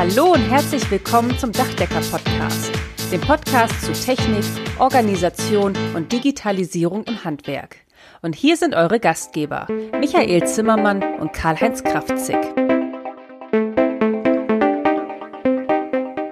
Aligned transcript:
Hallo 0.00 0.32
und 0.32 0.40
herzlich 0.40 0.90
willkommen 0.90 1.36
zum 1.36 1.52
Dachdecker-Podcast, 1.52 2.72
dem 3.12 3.20
Podcast 3.20 3.82
zu 3.82 3.92
Technik, 3.92 4.46
Organisation 4.78 5.74
und 5.94 6.10
Digitalisierung 6.10 7.04
im 7.04 7.22
Handwerk. 7.22 7.76
Und 8.22 8.34
hier 8.34 8.56
sind 8.56 8.74
eure 8.74 8.98
Gastgeber, 8.98 9.68
Michael 10.00 10.46
Zimmermann 10.46 11.02
und 11.20 11.34
Karl-Heinz 11.34 11.84
Kraftzig. 11.84 12.38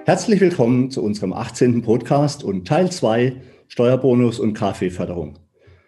Herzlich 0.05 0.41
willkommen 0.41 0.89
zu 0.89 1.03
unserem 1.03 1.33
18. 1.33 1.83
Podcast 1.83 2.43
und 2.43 2.67
Teil 2.67 2.91
2 2.91 3.39
Steuerbonus 3.67 4.39
und 4.39 4.55
KfW-Förderung. 4.55 5.37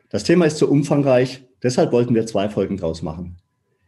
Das 0.10 0.24
Thema 0.24 0.46
ist 0.46 0.60
so 0.60 0.68
umfangreich, 0.68 1.46
deshalb 1.64 1.92
wollten 1.92 2.14
wir 2.14 2.28
zwei 2.28 2.48
Folgen 2.48 2.78
draus 2.78 3.02
machen. 3.02 3.41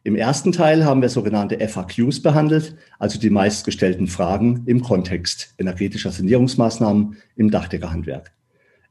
Im 0.06 0.18
ersten 0.18 0.52
Teil 0.52 0.84
haben 0.84 1.02
wir 1.02 1.08
sogenannte 1.08 1.66
FAQs 1.66 2.22
behandelt, 2.22 2.76
also 3.00 3.18
die 3.18 3.30
meistgestellten 3.30 4.08
Fragen 4.08 4.64
im 4.66 4.82
Kontext 4.82 5.56
energetischer 5.58 6.12
Sanierungsmaßnahmen 6.12 7.16
im 7.38 7.50
Dachdeckerhandwerk. 7.50 8.34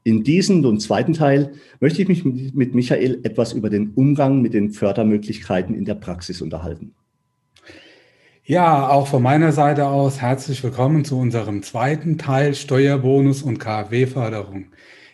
In 0.03 0.23
diesem 0.23 0.65
und 0.65 0.79
zweiten 0.79 1.13
Teil 1.13 1.53
möchte 1.79 2.01
ich 2.01 2.07
mich 2.07 2.25
mit 2.25 2.73
Michael 2.73 3.19
etwas 3.23 3.53
über 3.53 3.69
den 3.69 3.91
Umgang 3.91 4.41
mit 4.41 4.55
den 4.55 4.71
Fördermöglichkeiten 4.71 5.75
in 5.75 5.85
der 5.85 5.95
Praxis 5.95 6.41
unterhalten. 6.41 6.95
Ja, 8.43 8.89
auch 8.89 9.05
von 9.05 9.21
meiner 9.21 9.51
Seite 9.51 9.85
aus 9.87 10.19
herzlich 10.19 10.63
willkommen 10.63 11.05
zu 11.05 11.19
unserem 11.19 11.61
zweiten 11.61 12.17
Teil 12.17 12.55
Steuerbonus 12.55 13.43
und 13.43 13.59
KfW-Förderung. 13.59 14.65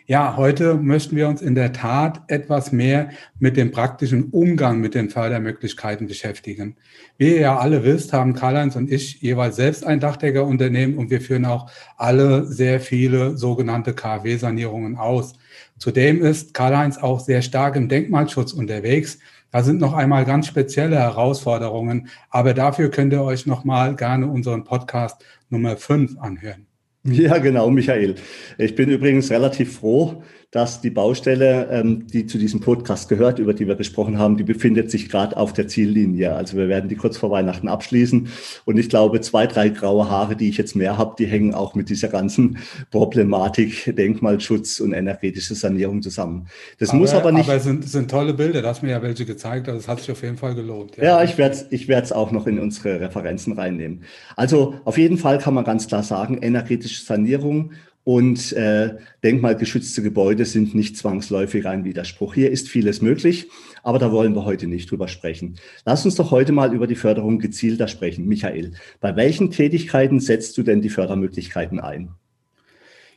Ja, 0.09 0.37
heute 0.37 0.73
möchten 0.73 1.15
wir 1.15 1.27
uns 1.27 1.39
in 1.39 1.53
der 1.53 1.71
Tat 1.71 2.23
etwas 2.29 2.71
mehr 2.71 3.09
mit 3.37 3.57
dem 3.57 3.69
praktischen 3.69 4.31
Umgang 4.31 4.79
mit 4.79 4.95
den 4.95 5.11
Fördermöglichkeiten 5.11 6.07
beschäftigen. 6.07 6.77
Wie 7.19 7.35
ihr 7.35 7.41
ja 7.41 7.59
alle 7.59 7.83
wisst, 7.83 8.11
haben 8.11 8.33
Karl-Heinz 8.33 8.75
und 8.75 8.91
ich 8.91 9.21
jeweils 9.21 9.57
selbst 9.57 9.85
ein 9.85 9.99
Dachdeckerunternehmen 9.99 10.97
und 10.97 11.11
wir 11.11 11.21
führen 11.21 11.45
auch 11.45 11.69
alle 11.95 12.47
sehr 12.47 12.79
viele 12.79 13.38
sogenannte 13.38 13.93
KW-Sanierungen 13.93 14.97
aus. 14.97 15.33
Zudem 15.77 16.23
ist 16.23 16.55
Karl-Heinz 16.55 16.97
auch 16.97 17.19
sehr 17.19 17.44
stark 17.44 17.75
im 17.75 17.88
Denkmalschutz 17.88 18.51
unterwegs. 18.51 19.19
Da 19.51 19.61
sind 19.61 19.79
noch 19.79 19.94
einmal 19.94 20.25
ganz 20.25 20.47
spezielle 20.47 20.95
Herausforderungen, 20.95 22.09
aber 22.31 22.55
dafür 22.55 22.89
könnt 22.89 23.13
ihr 23.13 23.21
euch 23.21 23.45
noch 23.45 23.63
mal 23.63 23.95
gerne 23.95 24.25
unseren 24.25 24.63
Podcast 24.63 25.23
Nummer 25.51 25.77
5 25.77 26.17
anhören. 26.17 26.69
Ja, 27.11 27.38
genau, 27.38 27.69
Michael. 27.69 28.15
Ich 28.57 28.75
bin 28.75 28.89
übrigens 28.89 29.31
relativ 29.31 29.79
froh, 29.79 30.23
dass 30.52 30.81
die 30.81 30.89
Baustelle, 30.89 31.67
ähm, 31.72 32.08
die 32.08 32.25
zu 32.25 32.39
diesem 32.39 32.59
Podcast 32.59 33.08
gehört, 33.08 33.38
über 33.38 33.53
die 33.53 33.67
wir 33.67 33.75
gesprochen 33.75 34.17
haben, 34.17 34.36
die 34.36 34.44
befindet 34.44 34.89
sich 34.89 35.08
gerade 35.08 35.38
auf 35.38 35.53
der 35.53 35.67
Ziellinie. 35.67 36.33
Also 36.33 36.58
wir 36.58 36.67
werden 36.67 36.89
die 36.89 36.95
kurz 36.95 37.17
vor 37.17 37.30
Weihnachten 37.30 37.67
abschließen. 37.67 38.30
Und 38.66 38.78
ich 38.78 38.89
glaube, 38.89 39.22
zwei, 39.22 39.45
drei 39.45 39.69
graue 39.69 40.09
Haare, 40.09 40.36
die 40.36 40.50
ich 40.50 40.58
jetzt 40.58 40.75
mehr 40.75 40.97
habe, 40.97 41.14
die 41.19 41.28
hängen 41.28 41.53
auch 41.53 41.75
mit 41.75 41.89
dieser 41.89 42.08
ganzen 42.08 42.58
Problematik 42.89 43.95
Denkmalschutz 43.95 44.80
und 44.80 44.94
energetische 44.94 45.53
Sanierung 45.53 46.02
zusammen. 46.02 46.47
Das 46.80 46.89
aber, 46.89 46.97
muss 46.97 47.13
aber 47.13 47.31
nicht. 47.31 47.47
Aber 47.47 47.58
es 47.58 47.63
sind, 47.63 47.88
sind 47.88 48.09
tolle 48.09 48.34
Bilder, 48.34 48.63
das 48.63 48.78
hast 48.78 48.84
mir 48.84 48.91
ja 48.91 49.02
welche 49.03 49.25
gezeigt, 49.25 49.67
also 49.67 49.80
es 49.80 49.88
hat 49.88 50.00
sich 50.00 50.11
auf 50.11 50.23
jeden 50.23 50.38
Fall 50.38 50.56
gelohnt. 50.56 50.97
Ja, 50.97 51.03
ja 51.03 51.23
ich 51.23 51.38
werde 51.38 51.56
es 51.56 51.67
ich 51.69 51.88
werd's 51.88 52.11
auch 52.11 52.31
noch 52.31 52.47
in 52.47 52.59
unsere 52.59 53.00
Referenzen 53.00 53.53
reinnehmen. 53.53 54.03
Also 54.36 54.75
auf 54.86 54.97
jeden 54.97 55.17
Fall 55.17 55.38
kann 55.38 55.53
man 55.53 55.63
ganz 55.63 55.88
klar 55.88 56.02
sagen, 56.02 56.39
energetische 56.41 57.03
Sanierung 57.03 57.72
und 58.09 58.53
äh, 58.53 58.95
denkmalgeschützte 59.23 60.02
Gebäude 60.02 60.43
sind 60.45 60.73
nicht 60.73 60.97
zwangsläufig 60.97 61.67
ein 61.67 61.83
Widerspruch. 61.83 62.33
Hier 62.33 62.49
ist 62.49 62.67
vieles 62.67 63.03
möglich, 63.03 63.51
aber 63.83 63.99
da 63.99 64.11
wollen 64.11 64.33
wir 64.33 64.45
heute 64.45 64.66
nicht 64.66 64.89
drüber 64.89 65.07
sprechen. 65.07 65.59
Lass 65.85 66.05
uns 66.05 66.16
doch 66.16 66.31
heute 66.31 66.51
mal 66.51 66.73
über 66.73 66.88
die 66.88 66.95
Förderung 66.95 67.38
gezielter 67.38 67.88
sprechen. 67.88 68.25
Michael, 68.25 68.71
bei 68.99 69.16
welchen 69.16 69.51
Tätigkeiten 69.51 70.19
setzt 70.19 70.57
du 70.57 70.63
denn 70.63 70.81
die 70.81 70.89
Fördermöglichkeiten 70.89 71.79
ein? 71.79 72.16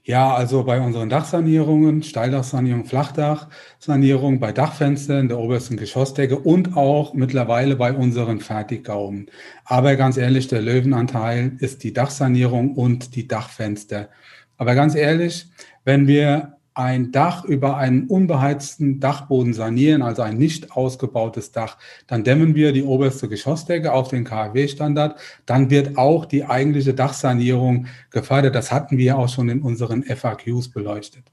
Ja, 0.05 0.35
also 0.35 0.65
bei 0.65 0.79
unseren 0.81 1.09
Dachsanierungen, 1.09 2.03
Steildachsanierung, 2.03 2.85
Flachdachsanierung, 2.85 4.41
bei 4.41 4.53
Dachfenstern 4.53 5.29
der 5.29 5.39
obersten 5.39 5.79
Geschossdecke 5.79 6.39
und 6.39 6.77
auch 6.77 7.15
mittlerweile 7.15 7.77
bei 7.77 7.95
unseren 7.95 8.41
Fertiggaumen. 8.41 9.31
Aber 9.65 9.97
ganz 9.97 10.19
ehrlich, 10.19 10.49
der 10.49 10.61
Löwenanteil 10.61 11.53
ist 11.61 11.83
die 11.83 11.95
Dachsanierung 11.95 12.75
und 12.75 13.15
die 13.15 13.29
Dachfenster. 13.29 14.09
Aber 14.63 14.77
ganz 14.77 14.95
ehrlich, 14.95 15.49
wenn 15.85 16.07
wir 16.07 16.57
ein 16.73 17.11
Dach 17.11 17.45
über 17.45 17.79
einen 17.79 18.07
unbeheizten 18.07 19.01
Dachboden 19.01 19.55
sanieren, 19.55 20.03
also 20.03 20.23
ein 20.23 20.39
nicht 20.39 20.71
ausgebautes 20.71 21.51
Dach, 21.51 21.79
dann 22.07 22.23
dämmen 22.23 22.55
wir 22.55 22.73
die 22.73 22.85
oberste 22.85 23.29
Geschossdecke 23.29 23.93
auf 23.93 24.11
den 24.11 24.23
KfW-Standard. 24.23 25.19
Dann 25.47 25.69
wird 25.69 25.99
auch 25.99 26.27
die 26.27 26.45
eigentliche 26.45 26.95
Dachsanierung 26.95 27.89
gefördert. 28.11 28.55
Das 28.55 28.71
hatten 28.71 28.99
wir 28.99 29.19
auch 29.19 29.29
schon 29.29 29.49
in 29.49 29.63
unseren 29.63 30.05
FAQs 30.05 30.69
beleuchtet. 30.69 31.25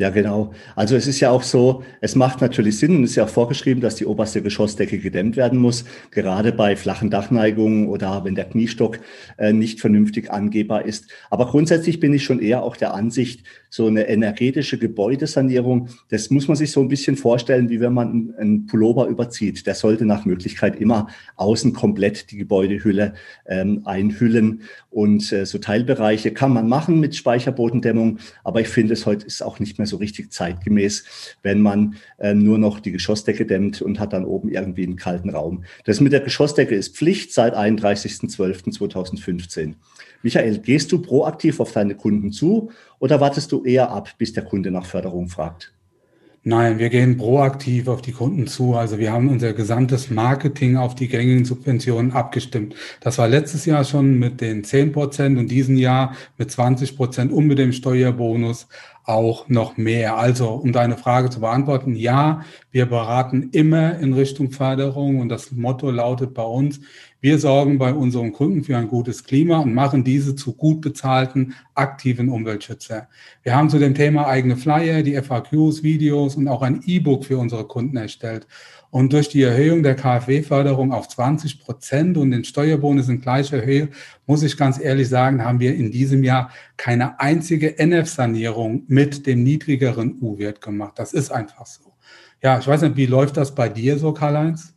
Ja, 0.00 0.08
genau. 0.08 0.54
Also 0.76 0.96
es 0.96 1.06
ist 1.06 1.20
ja 1.20 1.30
auch 1.30 1.42
so, 1.42 1.82
es 2.00 2.14
macht 2.14 2.40
natürlich 2.40 2.78
Sinn 2.78 2.96
und 2.96 3.04
ist 3.04 3.16
ja 3.16 3.24
auch 3.24 3.28
vorgeschrieben, 3.28 3.82
dass 3.82 3.96
die 3.96 4.06
oberste 4.06 4.40
Geschossdecke 4.40 4.98
gedämmt 4.98 5.36
werden 5.36 5.58
muss, 5.58 5.84
gerade 6.10 6.52
bei 6.52 6.74
flachen 6.74 7.10
Dachneigungen 7.10 7.86
oder 7.86 8.24
wenn 8.24 8.34
der 8.34 8.46
Kniestock 8.46 8.98
äh, 9.36 9.52
nicht 9.52 9.78
vernünftig 9.78 10.30
angehbar 10.30 10.86
ist. 10.86 11.10
Aber 11.28 11.44
grundsätzlich 11.48 12.00
bin 12.00 12.14
ich 12.14 12.24
schon 12.24 12.40
eher 12.40 12.62
auch 12.62 12.78
der 12.78 12.94
Ansicht, 12.94 13.44
so 13.68 13.86
eine 13.86 14.08
energetische 14.08 14.78
Gebäudesanierung, 14.78 15.90
das 16.08 16.28
muss 16.30 16.48
man 16.48 16.56
sich 16.56 16.72
so 16.72 16.80
ein 16.80 16.88
bisschen 16.88 17.16
vorstellen, 17.16 17.68
wie 17.68 17.80
wenn 17.80 17.92
man 17.92 18.34
einen 18.36 18.66
Pullover 18.66 19.06
überzieht. 19.06 19.64
Der 19.66 19.76
sollte 19.76 20.04
nach 20.04 20.24
Möglichkeit 20.24 20.80
immer 20.80 21.06
außen 21.36 21.72
komplett 21.72 22.32
die 22.32 22.36
Gebäudehülle 22.36 23.14
ähm, 23.46 23.82
einhüllen. 23.84 24.62
Und 24.90 25.30
äh, 25.32 25.46
so 25.46 25.58
Teilbereiche 25.58 26.32
kann 26.32 26.52
man 26.52 26.68
machen 26.68 26.98
mit 26.98 27.14
Speicherbodendämmung, 27.14 28.18
aber 28.42 28.60
ich 28.60 28.68
finde 28.68 28.94
es 28.94 29.06
heute 29.06 29.24
ist 29.24 29.40
auch 29.42 29.60
nicht 29.60 29.78
mehr 29.78 29.86
so 29.90 29.98
richtig 29.98 30.32
zeitgemäß, 30.32 31.04
wenn 31.42 31.60
man 31.60 31.96
äh, 32.18 32.32
nur 32.32 32.56
noch 32.58 32.80
die 32.80 32.92
Geschossdecke 32.92 33.44
dämmt 33.44 33.82
und 33.82 34.00
hat 34.00 34.14
dann 34.14 34.24
oben 34.24 34.48
irgendwie 34.48 34.84
einen 34.84 34.96
kalten 34.96 35.28
Raum. 35.28 35.64
Das 35.84 36.00
mit 36.00 36.12
der 36.12 36.20
Geschossdecke 36.20 36.74
ist 36.74 36.96
Pflicht 36.96 37.34
seit 37.34 37.54
31.12.2015. 37.54 39.74
Michael, 40.22 40.58
gehst 40.58 40.92
du 40.92 41.00
proaktiv 41.00 41.60
auf 41.60 41.72
deine 41.72 41.94
Kunden 41.94 42.32
zu 42.32 42.70
oder 42.98 43.20
wartest 43.20 43.52
du 43.52 43.64
eher 43.64 43.90
ab, 43.90 44.10
bis 44.18 44.32
der 44.32 44.44
Kunde 44.44 44.70
nach 44.70 44.86
Förderung 44.86 45.28
fragt? 45.28 45.72
Nein, 46.42 46.78
wir 46.78 46.88
gehen 46.88 47.18
proaktiv 47.18 47.86
auf 47.86 48.00
die 48.00 48.12
Kunden 48.12 48.46
zu. 48.46 48.74
Also 48.74 48.98
wir 48.98 49.12
haben 49.12 49.28
unser 49.28 49.52
gesamtes 49.52 50.08
Marketing 50.08 50.78
auf 50.78 50.94
die 50.94 51.08
gängigen 51.08 51.44
Subventionen 51.44 52.12
abgestimmt. 52.12 52.74
Das 53.00 53.18
war 53.18 53.28
letztes 53.28 53.66
Jahr 53.66 53.84
schon 53.84 54.18
mit 54.18 54.40
den 54.40 54.64
10 54.64 54.92
Prozent 54.92 55.38
und 55.38 55.50
diesen 55.50 55.76
Jahr 55.76 56.16
mit 56.38 56.50
20 56.50 56.96
Prozent 56.96 57.30
und 57.30 57.46
mit 57.46 57.58
dem 57.58 57.72
Steuerbonus 57.72 58.68
auch 59.04 59.48
noch 59.48 59.76
mehr. 59.76 60.16
Also, 60.16 60.50
um 60.50 60.72
deine 60.72 60.96
Frage 60.96 61.30
zu 61.30 61.40
beantworten, 61.40 61.94
ja, 61.94 62.42
wir 62.70 62.86
beraten 62.86 63.50
immer 63.52 63.98
in 63.98 64.12
Richtung 64.12 64.50
Förderung 64.50 65.20
und 65.20 65.28
das 65.28 65.50
Motto 65.52 65.90
lautet 65.90 66.34
bei 66.34 66.42
uns, 66.42 66.80
wir 67.22 67.38
sorgen 67.38 67.76
bei 67.76 67.92
unseren 67.92 68.32
Kunden 68.32 68.64
für 68.64 68.78
ein 68.78 68.88
gutes 68.88 69.24
Klima 69.24 69.58
und 69.58 69.74
machen 69.74 70.04
diese 70.04 70.36
zu 70.36 70.54
gut 70.54 70.80
bezahlten, 70.80 71.54
aktiven 71.74 72.30
Umweltschützer. 72.30 73.08
Wir 73.42 73.54
haben 73.54 73.68
zu 73.68 73.78
dem 73.78 73.94
Thema 73.94 74.26
eigene 74.26 74.56
Flyer, 74.56 75.02
die 75.02 75.20
FAQs, 75.20 75.82
Videos 75.82 76.36
und 76.36 76.48
auch 76.48 76.62
ein 76.62 76.80
E-Book 76.86 77.26
für 77.26 77.36
unsere 77.36 77.66
Kunden 77.66 77.98
erstellt. 77.98 78.46
Und 78.90 79.12
durch 79.12 79.28
die 79.28 79.42
Erhöhung 79.42 79.82
der 79.82 79.94
KfW-Förderung 79.94 80.92
auf 80.92 81.08
20 81.08 81.60
Prozent 81.60 82.16
und 82.16 82.32
den 82.32 82.44
Steuerbonus 82.44 83.08
in 83.08 83.20
gleicher 83.20 83.64
Höhe, 83.64 83.88
muss 84.26 84.42
ich 84.42 84.56
ganz 84.56 84.80
ehrlich 84.80 85.08
sagen, 85.08 85.44
haben 85.44 85.60
wir 85.60 85.74
in 85.74 85.92
diesem 85.92 86.24
Jahr 86.24 86.50
keine 86.76 87.20
einzige 87.20 87.78
NF-Sanierung 87.78 88.84
mit 88.88 89.26
dem 89.26 89.44
niedrigeren 89.44 90.18
U-Wert 90.20 90.60
gemacht. 90.60 90.94
Das 90.96 91.12
ist 91.12 91.30
einfach 91.30 91.66
so. 91.66 91.92
Ja, 92.42 92.58
ich 92.58 92.66
weiß 92.66 92.82
nicht, 92.82 92.96
wie 92.96 93.06
läuft 93.06 93.36
das 93.36 93.54
bei 93.54 93.68
dir 93.68 93.98
so, 93.98 94.12
Karl-Heinz? 94.12 94.74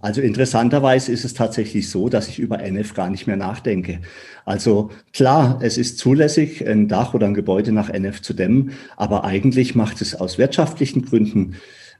Also 0.00 0.20
interessanterweise 0.20 1.12
ist 1.12 1.24
es 1.24 1.32
tatsächlich 1.32 1.88
so, 1.88 2.08
dass 2.08 2.28
ich 2.28 2.38
über 2.38 2.58
NF 2.58 2.92
gar 2.94 3.08
nicht 3.08 3.26
mehr 3.26 3.36
nachdenke. 3.36 4.00
Also 4.44 4.90
klar, 5.12 5.60
es 5.62 5.78
ist 5.78 5.98
zulässig, 5.98 6.66
ein 6.66 6.88
Dach 6.88 7.14
oder 7.14 7.26
ein 7.26 7.34
Gebäude 7.34 7.72
nach 7.72 7.88
NF 7.88 8.20
zu 8.20 8.34
dämmen, 8.34 8.72
aber 8.96 9.24
eigentlich 9.24 9.74
macht 9.74 10.02
es 10.02 10.14
aus 10.14 10.38
wirtschaftlichen 10.38 11.04
Gründen 11.04 11.54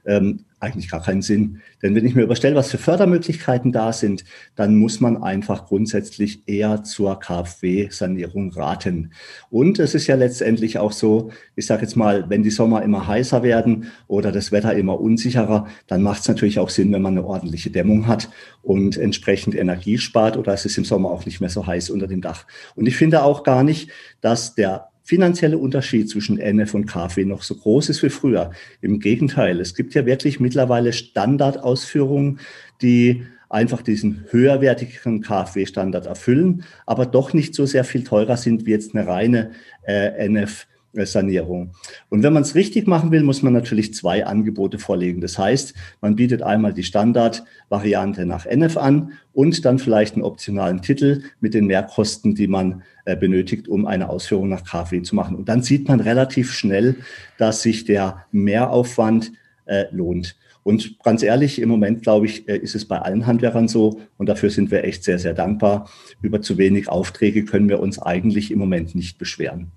ähm, 0.05 0.41
eigentlich 0.65 0.89
gar 0.89 1.01
keinen 1.01 1.21
Sinn. 1.21 1.61
Denn 1.81 1.95
wenn 1.95 2.05
ich 2.05 2.15
mir 2.15 2.23
überstelle, 2.23 2.55
was 2.55 2.69
für 2.69 2.77
Fördermöglichkeiten 2.77 3.71
da 3.71 3.93
sind, 3.93 4.25
dann 4.55 4.75
muss 4.75 4.99
man 4.99 5.21
einfach 5.21 5.67
grundsätzlich 5.67 6.47
eher 6.47 6.83
zur 6.83 7.19
KfW-Sanierung 7.19 8.51
raten. 8.51 9.11
Und 9.49 9.79
es 9.79 9.95
ist 9.95 10.07
ja 10.07 10.15
letztendlich 10.15 10.79
auch 10.79 10.91
so, 10.91 11.31
ich 11.55 11.65
sage 11.65 11.83
jetzt 11.83 11.95
mal, 11.95 12.29
wenn 12.29 12.43
die 12.43 12.49
Sommer 12.49 12.83
immer 12.83 13.07
heißer 13.07 13.43
werden 13.43 13.91
oder 14.07 14.31
das 14.31 14.51
Wetter 14.51 14.75
immer 14.75 14.99
unsicherer, 14.99 15.67
dann 15.87 16.01
macht 16.01 16.21
es 16.21 16.27
natürlich 16.27 16.59
auch 16.59 16.69
Sinn, 16.69 16.91
wenn 16.91 17.01
man 17.01 17.17
eine 17.17 17.25
ordentliche 17.25 17.69
Dämmung 17.69 18.07
hat 18.07 18.29
und 18.61 18.97
entsprechend 18.97 19.55
Energie 19.55 19.97
spart 19.97 20.37
oder 20.37 20.53
es 20.53 20.65
ist 20.65 20.77
im 20.77 20.85
Sommer 20.85 21.09
auch 21.09 21.25
nicht 21.25 21.39
mehr 21.39 21.49
so 21.49 21.65
heiß 21.65 21.89
unter 21.89 22.07
dem 22.07 22.21
Dach. 22.21 22.45
Und 22.75 22.87
ich 22.87 22.97
finde 22.97 23.23
auch 23.23 23.43
gar 23.43 23.63
nicht, 23.63 23.89
dass 24.21 24.55
der 24.55 24.89
finanzielle 25.05 25.59
Unterschied 25.59 26.09
zwischen 26.09 26.39
NF 26.39 26.73
und 26.73 26.87
KfW 26.87 27.25
noch 27.25 27.43
so 27.43 27.55
groß 27.55 27.89
ist 27.89 28.01
wie 28.01 28.09
früher. 28.09 28.51
Im 28.81 28.99
Gegenteil, 28.99 29.61
es 29.61 29.75
gibt 29.75 29.93
ja 29.93 30.05
wirklich 30.05 30.39
mittlerweile 30.39 30.93
Standardausführungen, 30.93 32.39
die 32.81 33.23
einfach 33.47 33.83
diesen 33.83 34.25
höherwertigen 34.31 35.21
KfW-Standard 35.21 36.07
erfüllen, 36.07 36.63
aber 36.87 37.05
doch 37.05 37.33
nicht 37.33 37.53
so 37.53 37.67
sehr 37.67 37.83
viel 37.83 38.03
teurer 38.03 38.35
sind 38.35 38.65
wie 38.65 38.71
jetzt 38.71 38.95
eine 38.95 39.07
reine 39.07 39.51
äh, 39.87 40.27
NF. 40.27 40.65
Sanierung. 41.03 41.71
Und 42.09 42.23
wenn 42.23 42.33
man 42.33 42.43
es 42.43 42.55
richtig 42.55 42.87
machen 42.87 43.11
will, 43.11 43.23
muss 43.23 43.43
man 43.43 43.53
natürlich 43.53 43.93
zwei 43.93 44.25
Angebote 44.25 44.79
vorlegen. 44.79 45.19
Das 45.19 45.37
heißt, 45.37 45.73
man 46.01 46.15
bietet 46.15 46.41
einmal 46.41 46.73
die 46.73 46.83
Standardvariante 46.83 48.25
nach 48.25 48.45
NF 48.45 48.77
an 48.77 49.11
und 49.33 49.65
dann 49.65 49.79
vielleicht 49.79 50.15
einen 50.15 50.23
optionalen 50.23 50.81
Titel 50.81 51.23
mit 51.41 51.53
den 51.53 51.65
Mehrkosten, 51.65 52.35
die 52.35 52.47
man 52.47 52.83
äh, 53.03 53.17
benötigt, 53.17 53.67
um 53.67 53.85
eine 53.85 54.09
Ausführung 54.09 54.49
nach 54.49 54.63
KfW 54.63 55.01
zu 55.01 55.15
machen. 55.15 55.35
Und 55.35 55.49
dann 55.49 55.61
sieht 55.61 55.87
man 55.87 55.99
relativ 55.99 56.53
schnell, 56.53 56.95
dass 57.37 57.61
sich 57.61 57.83
der 57.83 58.25
Mehraufwand 58.31 59.33
äh, 59.65 59.85
lohnt. 59.91 60.35
Und 60.65 60.97
ganz 61.03 61.21
ehrlich, 61.21 61.61
im 61.61 61.69
Moment, 61.69 62.01
glaube 62.01 62.25
ich, 62.25 62.49
äh, 62.49 62.57
ist 62.57 62.73
es 62.73 62.85
bei 62.85 62.97
allen 62.97 63.27
Handwerkern 63.27 63.67
so. 63.67 64.01
Und 64.17 64.29
dafür 64.29 64.49
sind 64.49 64.71
wir 64.71 64.83
echt 64.83 65.03
sehr, 65.03 65.19
sehr 65.19 65.35
dankbar. 65.35 65.87
Über 66.23 66.41
zu 66.41 66.57
wenig 66.57 66.89
Aufträge 66.89 67.45
können 67.45 67.69
wir 67.69 67.79
uns 67.79 67.99
eigentlich 67.99 68.49
im 68.49 68.57
Moment 68.57 68.95
nicht 68.95 69.19
beschweren. 69.19 69.71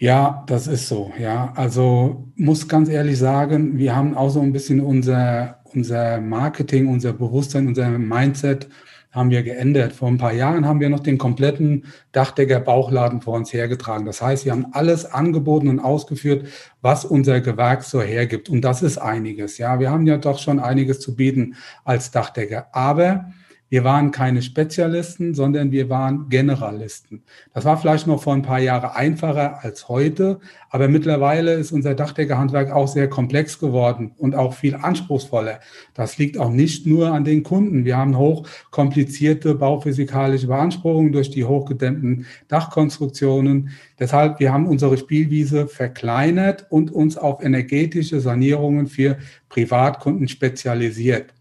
Ja, 0.00 0.44
das 0.46 0.66
ist 0.66 0.88
so. 0.88 1.12
Ja, 1.18 1.52
also 1.56 2.32
muss 2.36 2.66
ganz 2.68 2.88
ehrlich 2.88 3.18
sagen, 3.18 3.76
wir 3.76 3.94
haben 3.94 4.16
auch 4.16 4.30
so 4.30 4.40
ein 4.40 4.50
bisschen 4.50 4.80
unser, 4.80 5.60
unser 5.74 6.22
Marketing, 6.22 6.88
unser 6.88 7.12
Bewusstsein, 7.12 7.66
unser 7.68 7.90
Mindset 7.90 8.66
haben 9.12 9.28
wir 9.28 9.42
geändert. 9.42 9.92
Vor 9.92 10.08
ein 10.08 10.16
paar 10.16 10.32
Jahren 10.32 10.66
haben 10.66 10.80
wir 10.80 10.88
noch 10.88 11.00
den 11.00 11.18
kompletten 11.18 11.84
Dachdecker-Bauchladen 12.12 13.20
vor 13.20 13.34
uns 13.34 13.52
hergetragen. 13.52 14.06
Das 14.06 14.22
heißt, 14.22 14.46
wir 14.46 14.52
haben 14.52 14.68
alles 14.72 15.04
angeboten 15.04 15.68
und 15.68 15.80
ausgeführt, 15.80 16.46
was 16.80 17.04
unser 17.04 17.42
Gewerk 17.42 17.82
so 17.82 18.00
hergibt. 18.00 18.48
Und 18.48 18.62
das 18.62 18.80
ist 18.80 18.96
einiges. 18.96 19.58
Ja, 19.58 19.80
wir 19.80 19.90
haben 19.90 20.06
ja 20.06 20.16
doch 20.16 20.38
schon 20.38 20.60
einiges 20.60 21.00
zu 21.00 21.14
bieten 21.14 21.56
als 21.84 22.10
Dachdecker. 22.10 22.68
Aber 22.72 23.32
wir 23.70 23.84
waren 23.84 24.10
keine 24.10 24.42
Spezialisten, 24.42 25.32
sondern 25.32 25.70
wir 25.70 25.88
waren 25.88 26.28
Generalisten. 26.28 27.22
Das 27.54 27.64
war 27.64 27.78
vielleicht 27.78 28.08
noch 28.08 28.20
vor 28.20 28.34
ein 28.34 28.42
paar 28.42 28.58
Jahren 28.58 28.90
einfacher 28.90 29.62
als 29.62 29.88
heute, 29.88 30.40
aber 30.70 30.88
mittlerweile 30.88 31.54
ist 31.54 31.70
unser 31.70 31.94
Dachdeckerhandwerk 31.94 32.72
auch 32.72 32.88
sehr 32.88 33.08
komplex 33.08 33.60
geworden 33.60 34.10
und 34.18 34.34
auch 34.34 34.54
viel 34.54 34.74
anspruchsvoller. 34.74 35.60
Das 35.94 36.18
liegt 36.18 36.36
auch 36.36 36.50
nicht 36.50 36.84
nur 36.84 37.12
an 37.12 37.24
den 37.24 37.44
Kunden. 37.44 37.84
Wir 37.84 37.96
haben 37.96 38.18
hoch 38.18 38.44
komplizierte 38.72 39.54
bauphysikalische 39.54 40.48
Beanspruchungen 40.48 41.12
durch 41.12 41.30
die 41.30 41.44
hochgedämmten 41.44 42.26
Dachkonstruktionen. 42.48 43.70
Deshalb, 44.00 44.40
wir 44.40 44.52
haben 44.52 44.66
unsere 44.66 44.98
Spielwiese 44.98 45.68
verkleinert 45.68 46.66
und 46.70 46.90
uns 46.90 47.16
auf 47.16 47.40
energetische 47.40 48.18
Sanierungen 48.18 48.88
für 48.88 49.16
Privatkunden 49.48 50.26
spezialisiert. 50.26 51.34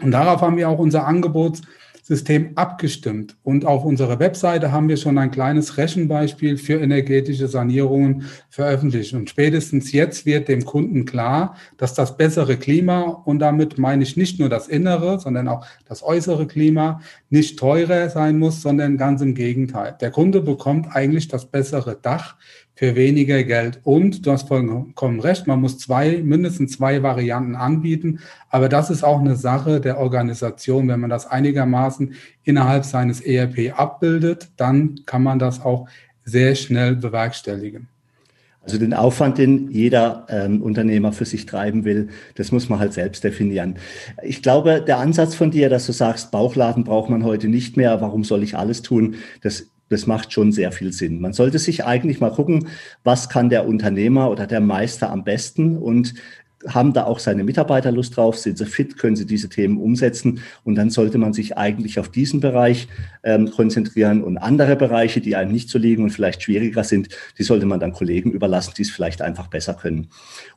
Und 0.00 0.12
darauf 0.12 0.40
haben 0.40 0.56
wir 0.56 0.68
auch 0.68 0.78
unser 0.78 1.06
Angebotssystem 1.06 2.52
abgestimmt. 2.54 3.36
Und 3.42 3.64
auf 3.66 3.84
unserer 3.84 4.18
Webseite 4.20 4.70
haben 4.70 4.88
wir 4.88 4.96
schon 4.96 5.18
ein 5.18 5.30
kleines 5.30 5.76
Rechenbeispiel 5.76 6.56
für 6.58 6.80
energetische 6.80 7.48
Sanierungen 7.48 8.24
veröffentlicht. 8.48 9.14
Und 9.14 9.28
spätestens 9.28 9.92
jetzt 9.92 10.26
wird 10.26 10.48
dem 10.48 10.64
Kunden 10.64 11.04
klar, 11.04 11.56
dass 11.76 11.94
das 11.94 12.16
bessere 12.16 12.56
Klima, 12.56 13.02
und 13.02 13.40
damit 13.40 13.78
meine 13.78 14.04
ich 14.04 14.16
nicht 14.16 14.38
nur 14.38 14.48
das 14.48 14.68
innere, 14.68 15.18
sondern 15.18 15.48
auch 15.48 15.66
das 15.86 16.02
äußere 16.02 16.46
Klima, 16.46 17.00
nicht 17.28 17.58
teurer 17.58 18.08
sein 18.10 18.38
muss, 18.38 18.62
sondern 18.62 18.96
ganz 18.96 19.20
im 19.22 19.34
Gegenteil. 19.34 19.96
Der 20.00 20.12
Kunde 20.12 20.40
bekommt 20.40 20.94
eigentlich 20.94 21.28
das 21.28 21.46
bessere 21.46 21.96
Dach 22.00 22.36
für 22.80 22.96
weniger 22.96 23.44
Geld. 23.44 23.78
Und 23.82 24.24
du 24.24 24.32
hast 24.32 24.48
vollkommen 24.48 25.20
recht, 25.20 25.46
man 25.46 25.60
muss 25.60 25.76
zwei, 25.76 26.22
mindestens 26.24 26.72
zwei 26.72 27.02
Varianten 27.02 27.54
anbieten. 27.54 28.20
Aber 28.48 28.70
das 28.70 28.88
ist 28.88 29.04
auch 29.04 29.20
eine 29.20 29.36
Sache 29.36 29.82
der 29.82 29.98
Organisation. 29.98 30.88
Wenn 30.88 31.00
man 31.00 31.10
das 31.10 31.26
einigermaßen 31.26 32.14
innerhalb 32.42 32.86
seines 32.86 33.20
ERP 33.20 33.78
abbildet, 33.78 34.48
dann 34.56 35.00
kann 35.04 35.22
man 35.22 35.38
das 35.38 35.60
auch 35.60 35.90
sehr 36.24 36.54
schnell 36.54 36.96
bewerkstelligen. 36.96 37.88
Also 38.62 38.78
den 38.78 38.94
Aufwand, 38.94 39.36
den 39.36 39.70
jeder 39.70 40.24
ähm, 40.30 40.62
Unternehmer 40.62 41.12
für 41.12 41.26
sich 41.26 41.44
treiben 41.44 41.84
will, 41.84 42.08
das 42.36 42.50
muss 42.50 42.70
man 42.70 42.78
halt 42.78 42.94
selbst 42.94 43.22
definieren. 43.22 43.76
Ich 44.22 44.42
glaube, 44.42 44.82
der 44.86 45.00
Ansatz 45.00 45.34
von 45.34 45.50
dir, 45.50 45.68
dass 45.68 45.84
du 45.84 45.92
sagst, 45.92 46.30
Bauchladen 46.30 46.84
braucht 46.84 47.10
man 47.10 47.24
heute 47.24 47.48
nicht 47.48 47.76
mehr, 47.76 48.00
warum 48.00 48.24
soll 48.24 48.42
ich 48.42 48.56
alles 48.56 48.80
tun, 48.80 49.16
das 49.42 49.66
das 49.90 50.06
macht 50.06 50.32
schon 50.32 50.52
sehr 50.52 50.72
viel 50.72 50.92
Sinn. 50.92 51.20
Man 51.20 51.32
sollte 51.32 51.58
sich 51.58 51.84
eigentlich 51.84 52.20
mal 52.20 52.30
gucken, 52.30 52.68
was 53.02 53.28
kann 53.28 53.50
der 53.50 53.66
Unternehmer 53.66 54.30
oder 54.30 54.46
der 54.46 54.60
Meister 54.60 55.10
am 55.10 55.24
besten 55.24 55.76
und 55.76 56.14
haben 56.66 56.92
da 56.92 57.04
auch 57.04 57.18
seine 57.18 57.44
Mitarbeiter 57.44 57.90
Lust 57.90 58.16
drauf? 58.16 58.38
Sind 58.38 58.58
sie 58.58 58.66
fit? 58.66 58.98
Können 58.98 59.16
sie 59.16 59.26
diese 59.26 59.48
Themen 59.48 59.78
umsetzen? 59.78 60.40
Und 60.64 60.74
dann 60.74 60.90
sollte 60.90 61.16
man 61.16 61.32
sich 61.32 61.56
eigentlich 61.56 61.98
auf 61.98 62.10
diesen 62.10 62.40
Bereich 62.40 62.88
ähm, 63.22 63.50
konzentrieren 63.50 64.22
und 64.22 64.36
andere 64.36 64.76
Bereiche, 64.76 65.20
die 65.20 65.36
einem 65.36 65.52
nicht 65.52 65.70
so 65.70 65.78
liegen 65.78 66.02
und 66.02 66.10
vielleicht 66.10 66.42
schwieriger 66.42 66.84
sind, 66.84 67.08
die 67.38 67.44
sollte 67.44 67.66
man 67.66 67.80
dann 67.80 67.92
Kollegen 67.92 68.30
überlassen, 68.32 68.74
die 68.76 68.82
es 68.82 68.90
vielleicht 68.90 69.22
einfach 69.22 69.48
besser 69.48 69.74
können. 69.74 70.08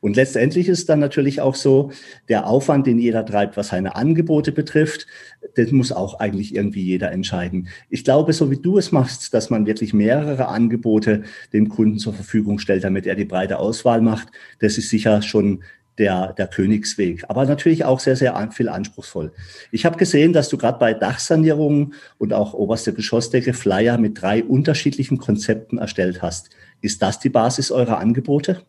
Und 0.01 0.15
letztendlich 0.15 0.67
ist 0.67 0.89
dann 0.89 0.99
natürlich 0.99 1.39
auch 1.39 1.55
so, 1.55 1.91
der 2.27 2.47
Aufwand, 2.47 2.85
den 2.87 2.99
jeder 2.99 3.25
treibt, 3.25 3.55
was 3.55 3.69
seine 3.69 3.95
Angebote 3.95 4.51
betrifft, 4.51 5.07
das 5.55 5.71
muss 5.71 5.91
auch 5.91 6.19
eigentlich 6.19 6.55
irgendwie 6.55 6.83
jeder 6.83 7.11
entscheiden. 7.11 7.69
Ich 7.89 8.03
glaube, 8.03 8.33
so 8.33 8.51
wie 8.51 8.57
du 8.57 8.77
es 8.77 8.91
machst, 8.91 9.33
dass 9.33 9.49
man 9.49 9.65
wirklich 9.65 9.93
mehrere 9.93 10.47
Angebote 10.47 11.23
dem 11.53 11.69
Kunden 11.69 11.97
zur 11.97 12.13
Verfügung 12.13 12.59
stellt, 12.59 12.83
damit 12.83 13.05
er 13.05 13.15
die 13.15 13.25
breite 13.25 13.59
Auswahl 13.59 14.01
macht, 14.01 14.29
das 14.59 14.77
ist 14.77 14.89
sicher 14.89 15.21
schon 15.21 15.63
der, 15.97 16.33
der 16.33 16.47
Königsweg, 16.47 17.23
aber 17.27 17.45
natürlich 17.45 17.85
auch 17.85 17.99
sehr, 17.99 18.15
sehr 18.15 18.49
viel 18.51 18.69
anspruchsvoll. 18.69 19.31
Ich 19.71 19.85
habe 19.85 19.97
gesehen, 19.97 20.33
dass 20.33 20.49
du 20.49 20.57
gerade 20.57 20.79
bei 20.79 20.93
Dachsanierungen 20.93 21.93
und 22.17 22.33
auch 22.33 22.53
oberste 22.53 22.93
Geschossdecke 22.93 23.53
Flyer 23.53 23.97
mit 23.97 24.21
drei 24.21 24.43
unterschiedlichen 24.43 25.17
Konzepten 25.17 25.77
erstellt 25.77 26.21
hast. 26.21 26.49
Ist 26.81 27.01
das 27.01 27.19
die 27.19 27.29
Basis 27.29 27.71
eurer 27.71 27.99
Angebote? 27.99 28.63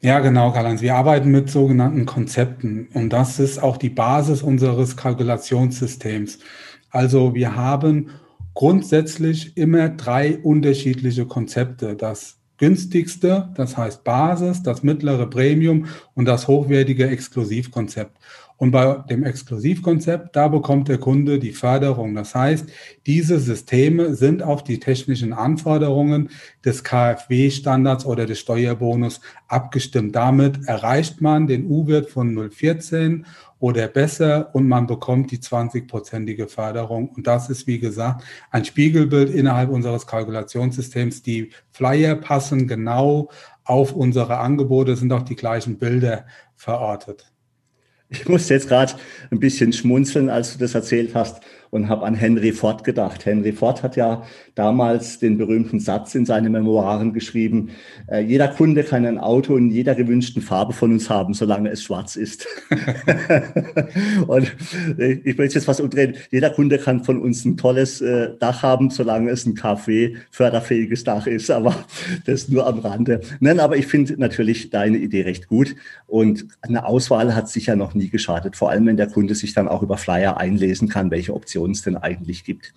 Ja, 0.00 0.20
genau, 0.20 0.52
Karl-Heinz. 0.52 0.80
Wir 0.80 0.94
arbeiten 0.94 1.30
mit 1.30 1.50
sogenannten 1.50 2.06
Konzepten 2.06 2.88
und 2.94 3.12
das 3.12 3.40
ist 3.40 3.60
auch 3.60 3.76
die 3.76 3.90
Basis 3.90 4.42
unseres 4.42 4.96
Kalkulationssystems. 4.96 6.38
Also 6.90 7.34
wir 7.34 7.56
haben 7.56 8.10
grundsätzlich 8.54 9.56
immer 9.56 9.88
drei 9.88 10.38
unterschiedliche 10.38 11.26
Konzepte. 11.26 11.96
Das 11.96 12.37
günstigste, 12.58 13.48
das 13.54 13.76
heißt 13.76 14.04
Basis, 14.04 14.62
das 14.62 14.82
mittlere 14.82 15.26
Premium 15.26 15.86
und 16.14 16.26
das 16.26 16.48
hochwertige 16.48 17.08
Exklusivkonzept. 17.08 18.18
Und 18.58 18.72
bei 18.72 19.04
dem 19.08 19.22
Exklusivkonzept, 19.22 20.34
da 20.34 20.48
bekommt 20.48 20.88
der 20.88 20.98
Kunde 20.98 21.38
die 21.38 21.52
Förderung. 21.52 22.16
Das 22.16 22.34
heißt, 22.34 22.68
diese 23.06 23.38
Systeme 23.38 24.16
sind 24.16 24.42
auf 24.42 24.64
die 24.64 24.80
technischen 24.80 25.32
Anforderungen 25.32 26.30
des 26.64 26.82
KfW-Standards 26.82 28.04
oder 28.04 28.26
des 28.26 28.40
Steuerbonus 28.40 29.20
abgestimmt. 29.46 30.16
Damit 30.16 30.66
erreicht 30.66 31.20
man 31.20 31.46
den 31.46 31.66
U-Wert 31.66 32.10
von 32.10 32.50
014 32.50 33.26
oder 33.60 33.88
besser 33.88 34.50
und 34.54 34.68
man 34.68 34.86
bekommt 34.86 35.30
die 35.30 35.38
20-prozentige 35.38 36.48
Förderung. 36.48 37.10
Und 37.10 37.26
das 37.26 37.50
ist, 37.50 37.66
wie 37.66 37.78
gesagt, 37.78 38.24
ein 38.50 38.64
Spiegelbild 38.64 39.30
innerhalb 39.30 39.70
unseres 39.70 40.06
Kalkulationssystems. 40.06 41.22
Die 41.22 41.50
Flyer 41.70 42.14
passen 42.14 42.68
genau 42.68 43.30
auf 43.64 43.92
unsere 43.92 44.38
Angebote, 44.38 44.96
sind 44.96 45.12
auch 45.12 45.22
die 45.22 45.36
gleichen 45.36 45.78
Bilder 45.78 46.26
verortet. 46.54 47.32
Ich 48.08 48.28
musste 48.28 48.54
jetzt 48.54 48.68
gerade 48.68 48.94
ein 49.30 49.40
bisschen 49.40 49.72
schmunzeln, 49.72 50.30
als 50.30 50.52
du 50.52 50.58
das 50.58 50.74
erzählt 50.74 51.14
hast 51.14 51.42
und 51.70 51.88
habe 51.88 52.04
an 52.04 52.14
Henry 52.14 52.52
Ford 52.52 52.84
gedacht. 52.84 53.26
Henry 53.26 53.52
Ford 53.52 53.82
hat 53.82 53.96
ja 53.96 54.22
damals 54.54 55.18
den 55.18 55.38
berühmten 55.38 55.80
Satz 55.80 56.14
in 56.14 56.26
seinen 56.26 56.52
Memoiren 56.52 57.12
geschrieben, 57.12 57.70
äh, 58.08 58.20
jeder 58.20 58.48
Kunde 58.48 58.82
kann 58.82 59.04
ein 59.04 59.18
Auto 59.18 59.56
in 59.56 59.70
jeder 59.70 59.94
gewünschten 59.94 60.42
Farbe 60.42 60.72
von 60.72 60.92
uns 60.92 61.10
haben, 61.10 61.34
solange 61.34 61.70
es 61.70 61.82
schwarz 61.82 62.16
ist. 62.16 62.46
und 64.26 64.54
ich 64.98 65.38
möchte 65.38 65.54
jetzt 65.56 65.68
was 65.68 65.80
umdrehen. 65.80 66.14
Jeder 66.30 66.50
Kunde 66.50 66.78
kann 66.78 67.04
von 67.04 67.20
uns 67.20 67.44
ein 67.44 67.56
tolles 67.56 68.00
äh, 68.00 68.30
Dach 68.38 68.62
haben, 68.62 68.90
solange 68.90 69.30
es 69.30 69.46
ein 69.46 69.54
Kaffee 69.54 70.16
förderfähiges 70.30 71.04
Dach 71.04 71.26
ist, 71.26 71.50
aber 71.50 71.74
das 72.26 72.48
nur 72.48 72.66
am 72.66 72.80
Rande. 72.80 73.20
Nein, 73.40 73.60
aber 73.60 73.76
ich 73.76 73.86
finde 73.86 74.14
natürlich 74.18 74.70
deine 74.70 74.98
Idee 74.98 75.22
recht 75.22 75.48
gut 75.48 75.74
und 76.06 76.46
eine 76.62 76.86
Auswahl 76.86 77.34
hat 77.34 77.48
sicher 77.48 77.76
noch 77.76 77.94
nie 77.94 78.08
geschadet, 78.08 78.56
vor 78.56 78.70
allem 78.70 78.86
wenn 78.86 78.96
der 78.96 79.08
Kunde 79.08 79.34
sich 79.34 79.54
dann 79.54 79.68
auch 79.68 79.82
über 79.82 79.96
Flyer 79.96 80.36
einlesen 80.38 80.88
kann, 80.88 81.10
welche 81.10 81.34
Optionen 81.34 81.57
Informationen 81.58 81.72
es 81.72 81.82
denn 81.82 81.96
eigentlich 81.96 82.44
gibt. 82.44 82.72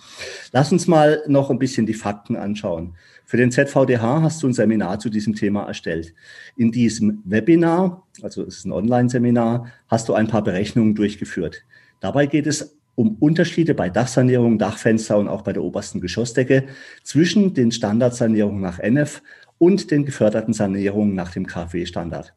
Lass 0.51 0.71
uns 0.71 0.87
mal 0.87 1.21
noch 1.27 1.49
ein 1.49 1.59
bisschen 1.59 1.85
die 1.85 1.93
Fakten 1.93 2.35
anschauen. 2.35 2.95
Für 3.25 3.37
den 3.37 3.51
ZVDH 3.51 4.21
hast 4.21 4.43
du 4.43 4.47
ein 4.47 4.53
Seminar 4.53 4.99
zu 4.99 5.09
diesem 5.09 5.35
Thema 5.35 5.63
erstellt. 5.67 6.13
In 6.57 6.71
diesem 6.71 7.21
Webinar, 7.25 8.05
also 8.21 8.43
es 8.43 8.57
ist 8.57 8.65
ein 8.65 8.73
Online-Seminar, 8.73 9.67
hast 9.87 10.09
du 10.09 10.13
ein 10.13 10.27
paar 10.27 10.43
Berechnungen 10.43 10.95
durchgeführt. 10.95 11.63
Dabei 11.99 12.25
geht 12.25 12.47
es 12.47 12.77
um 12.95 13.15
Unterschiede 13.19 13.73
bei 13.73 13.89
Dachsanierung, 13.89 14.57
Dachfenster 14.57 15.17
und 15.17 15.29
auch 15.29 15.43
bei 15.43 15.53
der 15.53 15.63
obersten 15.63 16.01
Geschossdecke 16.01 16.65
zwischen 17.03 17.53
den 17.53 17.71
Standardsanierungen 17.71 18.61
nach 18.61 18.79
NF 18.79 19.21
und 19.57 19.91
den 19.91 20.05
geförderten 20.05 20.53
Sanierungen 20.53 21.15
nach 21.15 21.31
dem 21.31 21.47
KfW-Standard. 21.47 22.33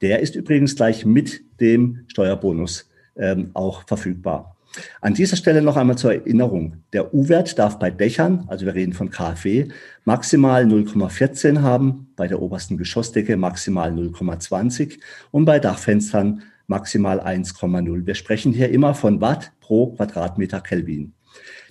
Der 0.00 0.20
ist 0.20 0.36
übrigens 0.36 0.74
gleich 0.74 1.04
mit 1.04 1.42
dem 1.60 2.04
Steuerbonus 2.06 2.88
ähm, 3.16 3.50
auch 3.52 3.86
verfügbar. 3.86 4.56
An 5.00 5.14
dieser 5.14 5.36
Stelle 5.36 5.62
noch 5.62 5.76
einmal 5.76 5.98
zur 5.98 6.14
Erinnerung. 6.14 6.76
Der 6.92 7.12
U-Wert 7.12 7.58
darf 7.58 7.78
bei 7.78 7.90
Dächern, 7.90 8.44
also 8.48 8.66
wir 8.66 8.74
reden 8.74 8.92
von 8.92 9.10
KfW, 9.10 9.68
maximal 10.04 10.64
0,14 10.64 11.62
haben, 11.62 12.12
bei 12.16 12.28
der 12.28 12.40
obersten 12.40 12.76
Geschossdecke 12.76 13.36
maximal 13.36 13.90
0,20 13.92 14.98
und 15.30 15.44
bei 15.44 15.58
Dachfenstern 15.58 16.42
maximal 16.66 17.20
1,0. 17.20 18.06
Wir 18.06 18.14
sprechen 18.14 18.52
hier 18.52 18.70
immer 18.70 18.94
von 18.94 19.20
Watt 19.20 19.52
pro 19.60 19.88
Quadratmeter 19.94 20.60
Kelvin. 20.60 21.14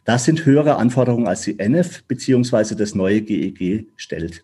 Das 0.04 0.26
sind 0.26 0.46
höhere 0.46 0.76
Anforderungen, 0.78 1.28
als 1.28 1.42
die 1.42 1.58
NF 1.60 2.04
bzw. 2.04 2.76
das 2.76 2.96
neue 2.96 3.22
GEG 3.22 3.62
e 3.62 3.86
stellt. 3.96 4.44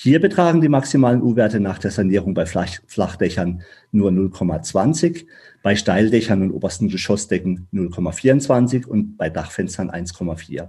Hier 0.00 0.20
betragen 0.20 0.60
die 0.60 0.68
maximalen 0.68 1.20
U-Werte 1.22 1.58
nach 1.58 1.80
der 1.80 1.90
Sanierung 1.90 2.32
bei 2.32 2.46
Flachdächern 2.46 3.62
nur 3.90 4.12
0,20, 4.12 5.26
bei 5.64 5.74
Steildächern 5.74 6.40
und 6.40 6.52
obersten 6.52 6.88
Geschossdecken 6.88 7.66
0,24 7.72 8.86
und 8.86 9.16
bei 9.16 9.28
Dachfenstern 9.28 9.90
1,4. 9.90 10.68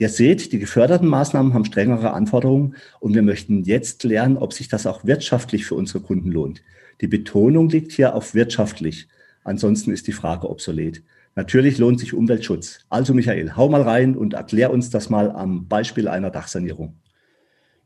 Ihr 0.00 0.08
seht, 0.08 0.50
die 0.50 0.58
geförderten 0.58 1.06
Maßnahmen 1.06 1.54
haben 1.54 1.66
strengere 1.66 2.12
Anforderungen 2.12 2.74
und 2.98 3.14
wir 3.14 3.22
möchten 3.22 3.62
jetzt 3.62 4.02
lernen, 4.02 4.36
ob 4.36 4.52
sich 4.52 4.66
das 4.66 4.88
auch 4.88 5.04
wirtschaftlich 5.04 5.64
für 5.64 5.76
unsere 5.76 6.00
Kunden 6.00 6.32
lohnt. 6.32 6.60
Die 7.00 7.06
Betonung 7.06 7.68
liegt 7.68 7.92
hier 7.92 8.16
auf 8.16 8.34
wirtschaftlich. 8.34 9.06
Ansonsten 9.44 9.92
ist 9.92 10.08
die 10.08 10.12
Frage 10.12 10.50
obsolet. 10.50 11.04
Natürlich 11.36 11.78
lohnt 11.78 12.00
sich 12.00 12.12
Umweltschutz. 12.12 12.80
Also 12.88 13.14
Michael, 13.14 13.54
hau 13.54 13.68
mal 13.68 13.82
rein 13.82 14.16
und 14.16 14.34
erklär 14.34 14.72
uns 14.72 14.90
das 14.90 15.10
mal 15.10 15.30
am 15.30 15.68
Beispiel 15.68 16.08
einer 16.08 16.30
Dachsanierung. 16.30 16.96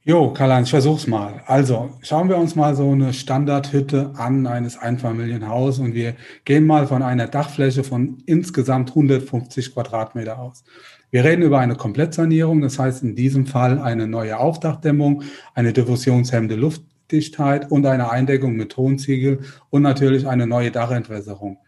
Jo, 0.05 0.33
Karl-Heinz, 0.33 0.69
versuch's 0.69 1.07
mal. 1.07 1.45
Also, 1.47 1.91
schauen 2.03 2.29
wir 2.29 2.37
uns 2.37 2.57
mal 2.57 2.75
so 2.75 2.91
eine 2.91 3.13
Standardhütte 3.13 4.11
an 4.17 4.49
eines 4.49 4.77
Einfamilienhaus 4.77 5.79
und 5.79 5.95
wir 5.95 6.17
gehen 6.45 6.67
mal 6.67 6.89
von 6.89 7.05
einer 7.05 7.29
Dachfläche 7.29 7.85
von 7.85 8.19
insgesamt 8.27 8.91
150 8.91 9.73
Quadratmeter 9.73 10.41
aus. 10.41 10.65
Wir 11.13 11.23
reden 11.23 11.43
über 11.43 11.61
eine 11.61 11.77
Komplettsanierung, 11.77 12.63
das 12.63 12.81
heißt 12.81 13.05
in 13.05 13.15
diesem 13.15 13.47
Fall 13.47 13.79
eine 13.79 14.09
neue 14.09 14.41
Aufdachdämmung, 14.41 15.23
eine 15.55 15.73
diffusionshemmende 15.73 16.57
Luftdichtheit 16.57 17.71
und 17.71 17.87
eine 17.87 18.11
Eindeckung 18.11 18.57
mit 18.57 18.73
Tonziegel 18.73 19.43
und 19.71 19.83
natürlich 19.83 20.27
eine 20.27 20.49
neue 20.49 20.73
Dachentwässerung. 20.73 21.59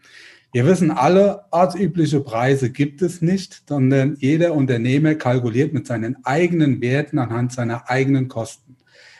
Wir 0.55 0.65
wissen 0.65 0.89
alle, 0.89 1.41
ortsübliche 1.51 2.21
Preise 2.21 2.69
gibt 2.69 3.01
es 3.01 3.21
nicht, 3.21 3.63
sondern 3.67 4.15
jeder 4.21 4.53
Unternehmer 4.53 5.15
kalkuliert 5.15 5.73
mit 5.73 5.85
seinen 5.85 6.15
eigenen 6.23 6.79
Werten 6.79 7.19
anhand 7.19 7.51
seiner 7.51 7.89
eigenen 7.89 8.29
Kosten. 8.29 8.77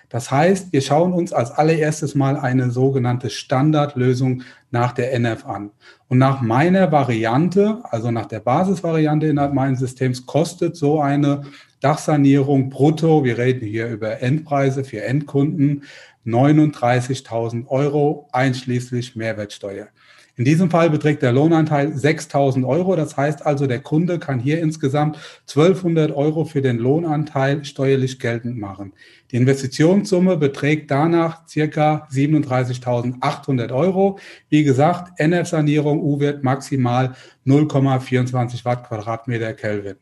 Das 0.07 0.31
heißt, 0.31 0.71
wir 0.71 0.79
schauen 0.79 1.11
uns 1.11 1.33
als 1.33 1.51
allererstes 1.51 2.15
mal 2.15 2.37
eine 2.37 2.71
sogenannte 2.71 3.29
Standardlösung 3.29 4.43
nach 4.71 4.93
der 4.93 5.11
NF 5.11 5.45
an. 5.45 5.71
Und 6.07 6.19
nach 6.19 6.39
meiner 6.39 6.93
Variante, 6.93 7.79
also 7.83 8.11
nach 8.11 8.27
der 8.27 8.39
Basisvariante 8.39 9.27
innerhalb 9.27 9.53
meines 9.53 9.79
Systems, 9.79 10.25
kostet 10.25 10.77
so 10.77 11.01
eine 11.01 11.41
Dachsanierung 11.81 12.69
brutto, 12.69 13.25
wir 13.25 13.37
reden 13.37 13.67
hier 13.67 13.89
über 13.89 14.21
Endpreise 14.21 14.85
für 14.85 15.03
Endkunden, 15.03 15.83
39.000 16.25 17.67
Euro 17.67 18.29
einschließlich 18.31 19.17
Mehrwertsteuer. 19.17 19.89
In 20.37 20.43
diesem 20.43 20.69
Fall 20.69 20.89
beträgt 20.89 21.21
der 21.21 21.31
Lohnanteil 21.31 21.93
6.000 21.93 22.67
Euro. 22.67 22.97
Das 22.97 23.15
heißt 23.15 23.45
also, 23.45 23.67
der 23.67 23.79
Kunde 23.79 24.19
kann 24.19 24.39
hier 24.39 24.61
insgesamt 24.61 25.17
1.200 25.47 26.13
Euro 26.13 26.43
für 26.43 26.61
den 26.61 26.77
Lohnanteil 26.77 27.63
steuerlich 27.63 28.19
geltend 28.19 28.57
machen. 28.57 28.91
Die 29.31 29.37
Investitionssumme 29.37 30.35
beträgt 30.35 30.91
danach 30.91 31.47
circa 31.47 32.07
37.800 32.11 33.73
Euro. 33.73 34.19
Wie 34.49 34.65
gesagt, 34.65 35.17
NF-Sanierung 35.19 36.01
U-Wert 36.01 36.43
maximal 36.43 37.15
0,24 37.45 38.65
Watt 38.65 38.87
Quadratmeter 38.87 39.53
Kelvin. 39.53 39.95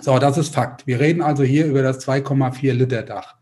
So, 0.00 0.18
das 0.18 0.36
ist 0.36 0.52
Fakt. 0.52 0.84
Wir 0.88 0.98
reden 0.98 1.22
also 1.22 1.44
hier 1.44 1.66
über 1.66 1.82
das 1.82 2.04
2,4 2.04 2.72
Liter 2.72 3.02
Dach. 3.02 3.36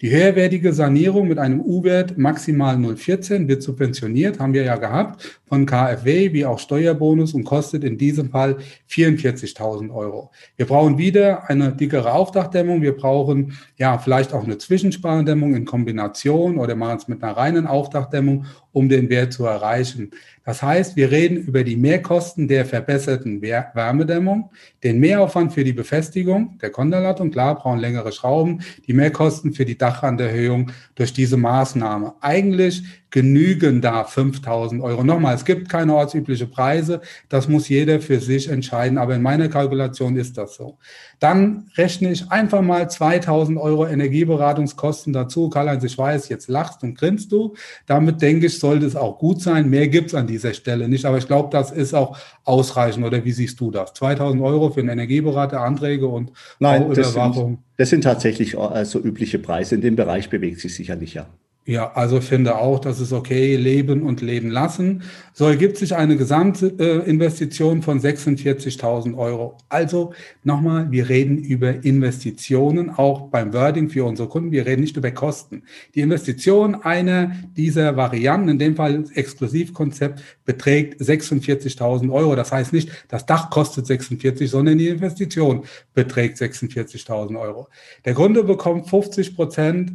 Die 0.00 0.10
höherwertige 0.10 0.72
Sanierung 0.72 1.28
mit 1.28 1.38
einem 1.38 1.60
U-Wert 1.60 2.16
maximal 2.16 2.74
0,14 2.76 3.48
wird 3.48 3.62
subventioniert, 3.62 4.40
haben 4.40 4.54
wir 4.54 4.62
ja 4.62 4.76
gehabt, 4.76 5.42
von 5.46 5.66
KfW 5.66 6.32
wie 6.32 6.46
auch 6.46 6.58
Steuerbonus 6.58 7.34
und 7.34 7.44
kostet 7.44 7.84
in 7.84 7.98
diesem 7.98 8.30
Fall 8.30 8.56
44.000 8.88 9.94
Euro. 9.94 10.30
Wir 10.56 10.64
brauchen 10.64 10.96
wieder 10.96 11.50
eine 11.50 11.72
dickere 11.72 12.14
Aufdachdämmung. 12.14 12.80
Wir 12.80 12.96
brauchen 12.96 13.58
ja 13.76 13.98
vielleicht 13.98 14.32
auch 14.32 14.44
eine 14.44 14.56
Zwischenspardämmung 14.56 15.54
in 15.54 15.66
Kombination 15.66 16.56
oder 16.56 16.76
machen 16.76 16.96
es 16.96 17.06
mit 17.06 17.22
einer 17.22 17.36
reinen 17.36 17.66
Aufdachdämmung, 17.66 18.46
um 18.72 18.88
den 18.88 19.08
Wert 19.08 19.32
zu 19.32 19.44
erreichen. 19.44 20.10
Das 20.44 20.62
heißt, 20.62 20.96
wir 20.96 21.10
reden 21.10 21.36
über 21.36 21.64
die 21.64 21.76
Mehrkosten 21.76 22.48
der 22.48 22.64
verbesserten 22.64 23.42
Wärmedämmung, 23.42 24.50
den 24.82 24.98
Mehraufwand 24.98 25.52
für 25.52 25.64
die 25.64 25.72
Befestigung 25.72 26.58
der 26.60 26.70
Konterlattung, 26.70 27.30
klar, 27.30 27.56
brauchen 27.56 27.78
längere 27.78 28.12
Schrauben, 28.12 28.62
die 28.86 28.92
Mehrkosten 28.92 29.52
für 29.52 29.64
die 29.64 29.78
Dachranderhöhung 29.78 30.70
durch 30.94 31.12
diese 31.12 31.36
Maßnahme. 31.36 32.14
Eigentlich 32.20 32.82
genügen 33.10 33.80
da 33.80 34.04
5000 34.04 34.82
Euro. 34.82 35.04
Nochmal, 35.04 35.34
es 35.34 35.44
gibt 35.44 35.68
keine 35.68 35.94
ortsübliche 35.94 36.46
Preise, 36.46 37.00
das 37.28 37.48
muss 37.48 37.68
jeder 37.68 38.00
für 38.00 38.20
sich 38.20 38.48
entscheiden, 38.48 38.98
aber 38.98 39.14
in 39.14 39.22
meiner 39.22 39.48
Kalkulation 39.48 40.16
ist 40.16 40.38
das 40.38 40.54
so. 40.54 40.78
Dann 41.18 41.70
rechne 41.76 42.12
ich 42.12 42.30
einfach 42.30 42.62
mal 42.62 42.88
2000 42.88 43.58
Euro 43.58 43.86
Energieberatungskosten 43.86 45.12
dazu. 45.12 45.50
Karl-Heinz, 45.50 45.84
ich 45.84 45.98
weiß, 45.98 46.28
jetzt 46.30 46.48
lachst 46.48 46.82
und 46.82 46.96
grinst 46.96 47.30
du. 47.32 47.54
Damit 47.86 48.22
denke 48.22 48.46
ich, 48.46 48.58
sollte 48.58 48.86
es 48.86 48.96
auch 48.96 49.18
gut 49.18 49.42
sein. 49.42 49.68
Mehr 49.68 49.88
gibt's 49.88 50.14
an 50.14 50.26
dieser 50.26 50.54
Stelle 50.54 50.88
nicht, 50.88 51.04
aber 51.04 51.18
ich 51.18 51.26
glaube, 51.26 51.50
das 51.52 51.72
ist 51.72 51.94
auch 51.94 52.16
ausreichend. 52.44 53.04
Oder 53.04 53.24
wie 53.24 53.32
siehst 53.32 53.60
du 53.60 53.70
das? 53.70 53.92
2000 53.94 54.42
Euro 54.42 54.70
für 54.70 54.80
einen 54.80 54.88
Energieberater, 54.90 55.60
Anträge 55.60 56.06
und 56.06 56.32
Nein, 56.58 56.90
das 56.94 57.12
sind, 57.12 57.58
das 57.76 57.90
sind 57.90 58.02
tatsächlich 58.02 58.56
also 58.58 58.98
übliche 58.98 59.38
Preise. 59.38 59.74
In 59.74 59.82
dem 59.82 59.96
Bereich 59.96 60.30
bewegt 60.30 60.60
sich 60.60 60.74
sicherlich 60.74 61.14
ja. 61.14 61.26
Ja, 61.70 61.92
also 61.92 62.20
finde 62.20 62.56
auch, 62.56 62.80
das 62.80 62.98
ist 62.98 63.12
okay, 63.12 63.54
leben 63.54 64.02
und 64.02 64.22
leben 64.22 64.50
lassen. 64.50 65.04
So 65.32 65.44
ergibt 65.44 65.76
sich 65.76 65.94
eine 65.94 66.16
Gesamtinvestition 66.16 67.82
von 67.82 68.00
46.000 68.00 69.16
Euro. 69.16 69.56
Also 69.68 70.12
nochmal, 70.42 70.90
wir 70.90 71.08
reden 71.08 71.38
über 71.38 71.84
Investitionen, 71.84 72.90
auch 72.90 73.28
beim 73.28 73.52
Wording 73.52 73.88
für 73.88 74.04
unsere 74.04 74.28
Kunden. 74.28 74.50
Wir 74.50 74.66
reden 74.66 74.80
nicht 74.80 74.96
über 74.96 75.12
Kosten. 75.12 75.62
Die 75.94 76.00
Investition 76.00 76.74
einer 76.74 77.36
dieser 77.56 77.96
Varianten, 77.96 78.48
in 78.48 78.58
dem 78.58 78.74
Fall 78.74 79.04
Exklusivkonzept, 79.14 80.24
beträgt 80.44 81.00
46.000 81.00 82.12
Euro. 82.12 82.34
Das 82.34 82.50
heißt 82.50 82.72
nicht, 82.72 82.90
das 83.06 83.26
Dach 83.26 83.48
kostet 83.48 83.86
46, 83.86 84.50
sondern 84.50 84.76
die 84.76 84.88
Investition 84.88 85.62
beträgt 85.94 86.36
46.000 86.38 87.40
Euro. 87.40 87.68
Der 88.04 88.14
Kunde 88.14 88.42
bekommt 88.42 88.88
50 88.88 89.36
Prozent 89.36 89.92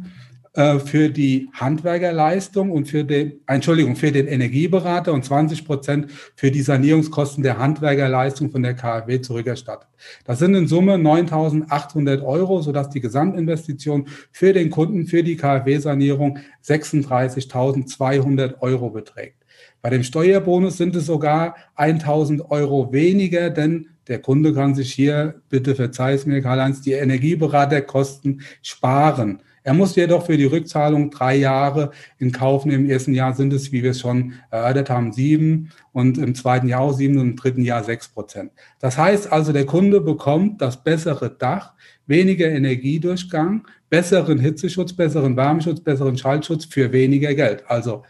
äh, 0.56 0.78
für 0.78 1.10
die 1.10 1.50
Handwerkerleistung 1.52 2.70
und 2.70 2.88
für 2.88 3.04
den, 3.04 3.40
Entschuldigung, 3.46 3.94
für 3.94 4.10
den 4.10 4.26
Energieberater 4.26 5.12
und 5.12 5.22
20 5.22 5.66
Prozent 5.66 6.10
für 6.34 6.50
die 6.50 6.62
Sanierungskosten 6.62 7.42
der 7.42 7.58
Handwerkerleistung 7.58 8.50
von 8.50 8.62
der 8.62 8.72
KfW 8.72 9.20
zurückerstattet. 9.20 9.88
Das 10.24 10.38
sind 10.38 10.54
in 10.54 10.66
Summe 10.66 10.94
9.800 10.94 12.24
Euro, 12.24 12.62
sodass 12.62 12.88
die 12.88 13.02
Gesamtinvestition 13.02 14.08
für 14.32 14.54
den 14.54 14.70
Kunden, 14.70 15.06
für 15.06 15.22
die 15.22 15.36
KfW-Sanierung 15.36 16.38
36.200 16.64 18.60
Euro 18.60 18.88
beträgt. 18.88 19.44
Bei 19.82 19.90
dem 19.90 20.04
Steuerbonus 20.04 20.78
sind 20.78 20.96
es 20.96 21.04
sogar 21.04 21.56
1000 21.74 22.50
Euro 22.50 22.94
weniger, 22.94 23.50
denn 23.50 23.88
der 24.08 24.20
Kunde 24.20 24.54
kann 24.54 24.74
sich 24.74 24.90
hier, 24.90 25.42
bitte 25.50 25.74
verzeih 25.74 26.14
es 26.14 26.24
mir, 26.24 26.40
Karl-Heinz, 26.40 26.80
die 26.80 26.92
Energieberaterkosten 26.92 28.40
sparen. 28.62 29.42
Er 29.66 29.74
muss 29.74 29.96
jedoch 29.96 30.24
für 30.24 30.36
die 30.36 30.44
Rückzahlung 30.44 31.10
drei 31.10 31.34
Jahre 31.34 31.90
in 32.20 32.30
Kauf 32.30 32.64
nehmen. 32.64 32.84
Im 32.84 32.90
ersten 32.90 33.12
Jahr 33.14 33.34
sind 33.34 33.52
es, 33.52 33.72
wie 33.72 33.82
wir 33.82 33.90
es 33.90 33.98
schon 33.98 34.34
erörtert 34.48 34.90
haben, 34.90 35.12
sieben 35.12 35.72
und 35.90 36.18
im 36.18 36.36
zweiten 36.36 36.68
Jahr 36.68 36.82
auch 36.82 36.92
sieben 36.92 37.18
und 37.18 37.30
im 37.30 37.36
dritten 37.36 37.62
Jahr 37.62 37.82
sechs 37.82 38.06
Prozent. 38.06 38.52
Das 38.78 38.96
heißt 38.96 39.32
also, 39.32 39.52
der 39.52 39.66
Kunde 39.66 40.00
bekommt 40.00 40.62
das 40.62 40.84
bessere 40.84 41.30
Dach, 41.30 41.72
weniger 42.06 42.48
Energiedurchgang, 42.48 43.66
besseren 43.90 44.38
Hitzeschutz, 44.38 44.92
besseren 44.92 45.36
Wärmeschutz, 45.36 45.80
besseren 45.80 46.16
Schaltschutz 46.16 46.66
für 46.66 46.92
weniger 46.92 47.34
Geld. 47.34 47.64
Also 47.66 48.04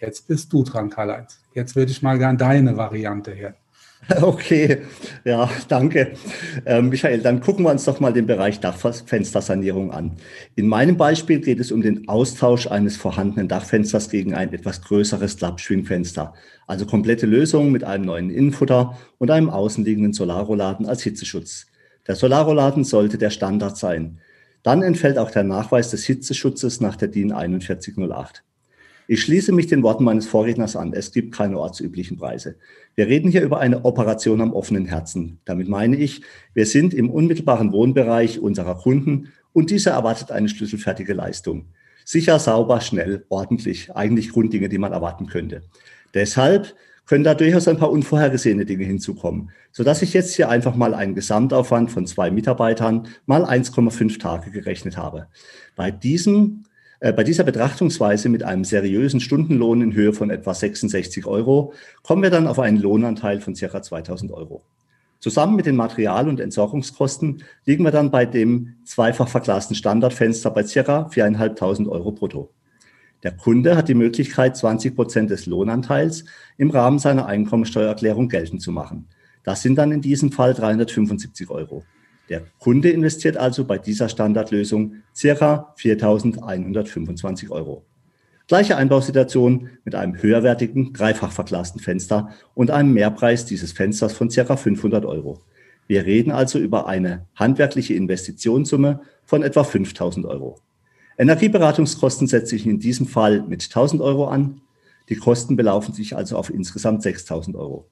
jetzt 0.00 0.28
bist 0.28 0.52
du 0.52 0.62
dran, 0.62 0.88
Karl-Heinz. 0.88 1.40
Jetzt 1.52 1.74
würde 1.74 1.90
ich 1.90 2.00
mal 2.02 2.16
gern 2.16 2.38
deine 2.38 2.76
Variante 2.76 3.32
her. 3.32 3.56
Okay, 4.22 4.78
ja, 5.24 5.48
danke. 5.68 6.12
Äh, 6.64 6.82
Michael, 6.82 7.20
dann 7.20 7.40
gucken 7.40 7.64
wir 7.64 7.70
uns 7.70 7.84
doch 7.84 8.00
mal 8.00 8.12
den 8.12 8.26
Bereich 8.26 8.60
Dachfenstersanierung 8.60 9.92
an. 9.92 10.16
In 10.56 10.66
meinem 10.66 10.96
Beispiel 10.96 11.40
geht 11.40 11.60
es 11.60 11.70
um 11.70 11.82
den 11.82 12.08
Austausch 12.08 12.66
eines 12.66 12.96
vorhandenen 12.96 13.48
Dachfensters 13.48 14.10
gegen 14.10 14.34
ein 14.34 14.52
etwas 14.52 14.82
größeres 14.82 15.36
Klappschwingfenster. 15.36 16.34
Also 16.66 16.86
komplette 16.86 17.26
Lösung 17.26 17.70
mit 17.70 17.84
einem 17.84 18.04
neuen 18.04 18.30
Innenfutter 18.30 18.98
und 19.18 19.30
einem 19.30 19.50
außenliegenden 19.50 20.12
Solarrolladen 20.12 20.86
als 20.86 21.02
Hitzeschutz. 21.02 21.66
Der 22.06 22.16
Solarrolladen 22.16 22.84
sollte 22.84 23.18
der 23.18 23.30
Standard 23.30 23.76
sein. 23.76 24.18
Dann 24.62 24.82
entfällt 24.82 25.18
auch 25.18 25.30
der 25.30 25.44
Nachweis 25.44 25.90
des 25.90 26.04
Hitzeschutzes 26.04 26.80
nach 26.80 26.96
der 26.96 27.08
DIN 27.08 27.30
4108. 27.30 28.44
Ich 29.08 29.22
schließe 29.22 29.52
mich 29.52 29.66
den 29.66 29.82
Worten 29.82 30.04
meines 30.04 30.26
Vorredners 30.26 30.76
an. 30.76 30.92
Es 30.92 31.12
gibt 31.12 31.34
keine 31.34 31.58
ortsüblichen 31.58 32.18
Preise. 32.18 32.56
Wir 32.94 33.08
reden 33.08 33.30
hier 33.30 33.42
über 33.42 33.58
eine 33.58 33.84
Operation 33.84 34.40
am 34.40 34.52
offenen 34.52 34.86
Herzen. 34.86 35.38
Damit 35.44 35.68
meine 35.68 35.96
ich, 35.96 36.22
wir 36.54 36.66
sind 36.66 36.94
im 36.94 37.10
unmittelbaren 37.10 37.72
Wohnbereich 37.72 38.38
unserer 38.38 38.76
Kunden 38.76 39.28
und 39.52 39.70
dieser 39.70 39.92
erwartet 39.92 40.30
eine 40.30 40.48
schlüsselfertige 40.48 41.14
Leistung. 41.14 41.66
Sicher, 42.04 42.38
sauber, 42.38 42.80
schnell, 42.80 43.24
ordentlich. 43.28 43.94
Eigentlich 43.94 44.30
Grunddinge, 44.30 44.68
die 44.68 44.78
man 44.78 44.92
erwarten 44.92 45.26
könnte. 45.26 45.62
Deshalb 46.14 46.74
können 47.06 47.24
da 47.24 47.34
durchaus 47.34 47.68
ein 47.68 47.78
paar 47.78 47.90
unvorhergesehene 47.90 48.64
Dinge 48.64 48.84
hinzukommen, 48.84 49.50
sodass 49.72 50.02
ich 50.02 50.12
jetzt 50.12 50.34
hier 50.34 50.48
einfach 50.48 50.76
mal 50.76 50.94
einen 50.94 51.14
Gesamtaufwand 51.14 51.90
von 51.90 52.06
zwei 52.06 52.30
Mitarbeitern 52.30 53.08
mal 53.26 53.44
1,5 53.44 54.20
Tage 54.20 54.50
gerechnet 54.50 54.96
habe. 54.96 55.26
Bei 55.74 55.90
diesem 55.90 56.64
bei 57.10 57.24
dieser 57.24 57.42
Betrachtungsweise 57.42 58.28
mit 58.28 58.44
einem 58.44 58.62
seriösen 58.62 59.18
Stundenlohn 59.18 59.82
in 59.82 59.92
Höhe 59.92 60.12
von 60.12 60.30
etwa 60.30 60.54
66 60.54 61.26
Euro 61.26 61.72
kommen 62.04 62.22
wir 62.22 62.30
dann 62.30 62.46
auf 62.46 62.60
einen 62.60 62.78
Lohnanteil 62.78 63.40
von 63.40 63.56
circa 63.56 63.82
2000 63.82 64.30
Euro. 64.30 64.62
Zusammen 65.18 65.56
mit 65.56 65.66
den 65.66 65.74
Material- 65.74 66.28
und 66.28 66.38
Entsorgungskosten 66.38 67.42
liegen 67.64 67.82
wir 67.82 67.90
dann 67.90 68.12
bei 68.12 68.24
dem 68.24 68.74
zweifach 68.84 69.26
verglasten 69.26 69.74
Standardfenster 69.74 70.52
bei 70.52 70.62
circa 70.62 71.08
4.500 71.12 71.88
Euro 71.88 72.12
brutto. 72.12 72.50
Der 73.24 73.32
Kunde 73.32 73.76
hat 73.76 73.88
die 73.88 73.94
Möglichkeit, 73.94 74.56
20 74.56 74.94
Prozent 74.94 75.30
des 75.30 75.46
Lohnanteils 75.46 76.24
im 76.56 76.70
Rahmen 76.70 77.00
seiner 77.00 77.26
Einkommensteuererklärung 77.26 78.28
geltend 78.28 78.62
zu 78.62 78.70
machen. 78.70 79.08
Das 79.42 79.62
sind 79.62 79.74
dann 79.74 79.90
in 79.90 80.02
diesem 80.02 80.30
Fall 80.30 80.54
375 80.54 81.50
Euro. 81.50 81.82
Der 82.32 82.44
Kunde 82.60 82.88
investiert 82.88 83.36
also 83.36 83.66
bei 83.66 83.76
dieser 83.76 84.08
Standardlösung 84.08 84.94
circa 85.14 85.74
4.125 85.78 87.50
Euro. 87.50 87.84
Gleiche 88.48 88.78
Einbausituation 88.78 89.68
mit 89.84 89.94
einem 89.94 90.16
höherwertigen, 90.16 90.94
dreifach 90.94 91.30
verglasten 91.30 91.78
Fenster 91.78 92.30
und 92.54 92.70
einem 92.70 92.94
Mehrpreis 92.94 93.44
dieses 93.44 93.72
Fensters 93.72 94.14
von 94.14 94.30
circa 94.30 94.56
500 94.56 95.04
Euro. 95.04 95.42
Wir 95.86 96.06
reden 96.06 96.32
also 96.32 96.58
über 96.58 96.86
eine 96.86 97.26
handwerkliche 97.34 97.92
Investitionssumme 97.92 99.02
von 99.26 99.42
etwa 99.42 99.62
5000 99.62 100.24
Euro. 100.24 100.58
Energieberatungskosten 101.18 102.28
setze 102.28 102.56
ich 102.56 102.66
in 102.66 102.78
diesem 102.80 103.06
Fall 103.06 103.42
mit 103.42 103.64
1000 103.64 104.00
Euro 104.00 104.28
an. 104.28 104.62
Die 105.10 105.16
Kosten 105.16 105.54
belaufen 105.54 105.92
sich 105.92 106.16
also 106.16 106.38
auf 106.38 106.48
insgesamt 106.48 107.02
6000 107.02 107.56
Euro. 107.56 107.84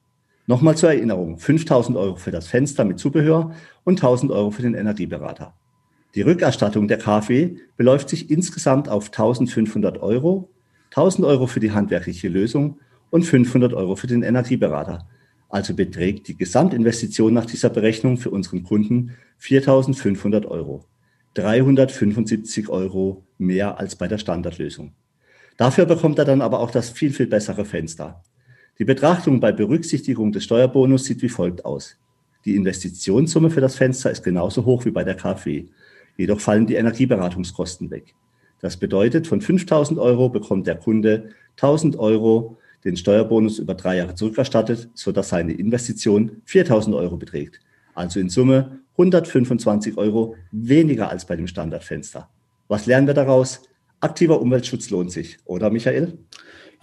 Nochmal 0.47 0.75
zur 0.75 0.89
Erinnerung, 0.89 1.37
5000 1.37 1.97
Euro 1.97 2.15
für 2.15 2.31
das 2.31 2.47
Fenster 2.47 2.83
mit 2.83 2.99
Zubehör 2.99 3.53
und 3.83 3.99
1000 3.99 4.31
Euro 4.31 4.51
für 4.51 4.63
den 4.63 4.73
Energieberater. 4.73 5.53
Die 6.15 6.23
Rückerstattung 6.23 6.87
der 6.87 6.97
KfW 6.97 7.57
beläuft 7.77 8.09
sich 8.09 8.29
insgesamt 8.29 8.89
auf 8.89 9.07
1500 9.07 10.01
Euro, 10.01 10.49
1000 10.89 11.25
Euro 11.25 11.47
für 11.47 11.61
die 11.61 11.71
handwerkliche 11.71 12.27
Lösung 12.27 12.79
und 13.11 13.23
500 13.23 13.73
Euro 13.73 13.95
für 13.95 14.07
den 14.07 14.23
Energieberater. 14.23 15.07
Also 15.47 15.73
beträgt 15.73 16.27
die 16.27 16.37
Gesamtinvestition 16.37 17.33
nach 17.33 17.45
dieser 17.45 17.69
Berechnung 17.69 18.17
für 18.17 18.29
unseren 18.29 18.63
Kunden 18.63 19.11
4500 19.37 20.45
Euro. 20.45 20.85
375 21.35 22.67
Euro 22.69 23.23
mehr 23.37 23.79
als 23.79 23.95
bei 23.95 24.07
der 24.07 24.17
Standardlösung. 24.17 24.93
Dafür 25.55 25.85
bekommt 25.85 26.19
er 26.19 26.25
dann 26.25 26.41
aber 26.41 26.59
auch 26.59 26.71
das 26.71 26.89
viel, 26.89 27.13
viel 27.13 27.27
bessere 27.27 27.65
Fenster. 27.65 28.23
Die 28.81 28.85
Betrachtung 28.85 29.39
bei 29.39 29.51
Berücksichtigung 29.51 30.31
des 30.31 30.43
Steuerbonus 30.45 31.03
sieht 31.03 31.21
wie 31.21 31.29
folgt 31.29 31.65
aus. 31.65 31.97
Die 32.45 32.55
Investitionssumme 32.55 33.51
für 33.51 33.61
das 33.61 33.75
Fenster 33.75 34.09
ist 34.09 34.23
genauso 34.23 34.65
hoch 34.65 34.85
wie 34.85 34.89
bei 34.89 35.03
der 35.03 35.13
KfW. 35.13 35.65
Jedoch 36.17 36.39
fallen 36.39 36.65
die 36.65 36.73
Energieberatungskosten 36.73 37.91
weg. 37.91 38.15
Das 38.59 38.77
bedeutet, 38.77 39.27
von 39.27 39.39
5000 39.39 39.99
Euro 39.99 40.29
bekommt 40.29 40.65
der 40.65 40.77
Kunde 40.77 41.29
1000 41.57 41.99
Euro 41.99 42.57
den 42.83 42.97
Steuerbonus 42.97 43.59
über 43.59 43.75
drei 43.75 43.97
Jahre 43.97 44.15
zurückerstattet, 44.15 44.89
sodass 44.95 45.29
seine 45.29 45.53
Investition 45.53 46.41
4000 46.45 46.95
Euro 46.95 47.17
beträgt. 47.17 47.59
Also 47.93 48.19
in 48.19 48.29
Summe 48.29 48.79
125 48.93 49.95
Euro 49.97 50.37
weniger 50.51 51.11
als 51.11 51.25
bei 51.25 51.35
dem 51.35 51.45
Standardfenster. 51.45 52.31
Was 52.67 52.87
lernen 52.87 53.05
wir 53.05 53.13
daraus? 53.13 53.61
Aktiver 53.99 54.41
Umweltschutz 54.41 54.89
lohnt 54.89 55.11
sich, 55.11 55.37
oder 55.45 55.69
Michael? 55.69 56.17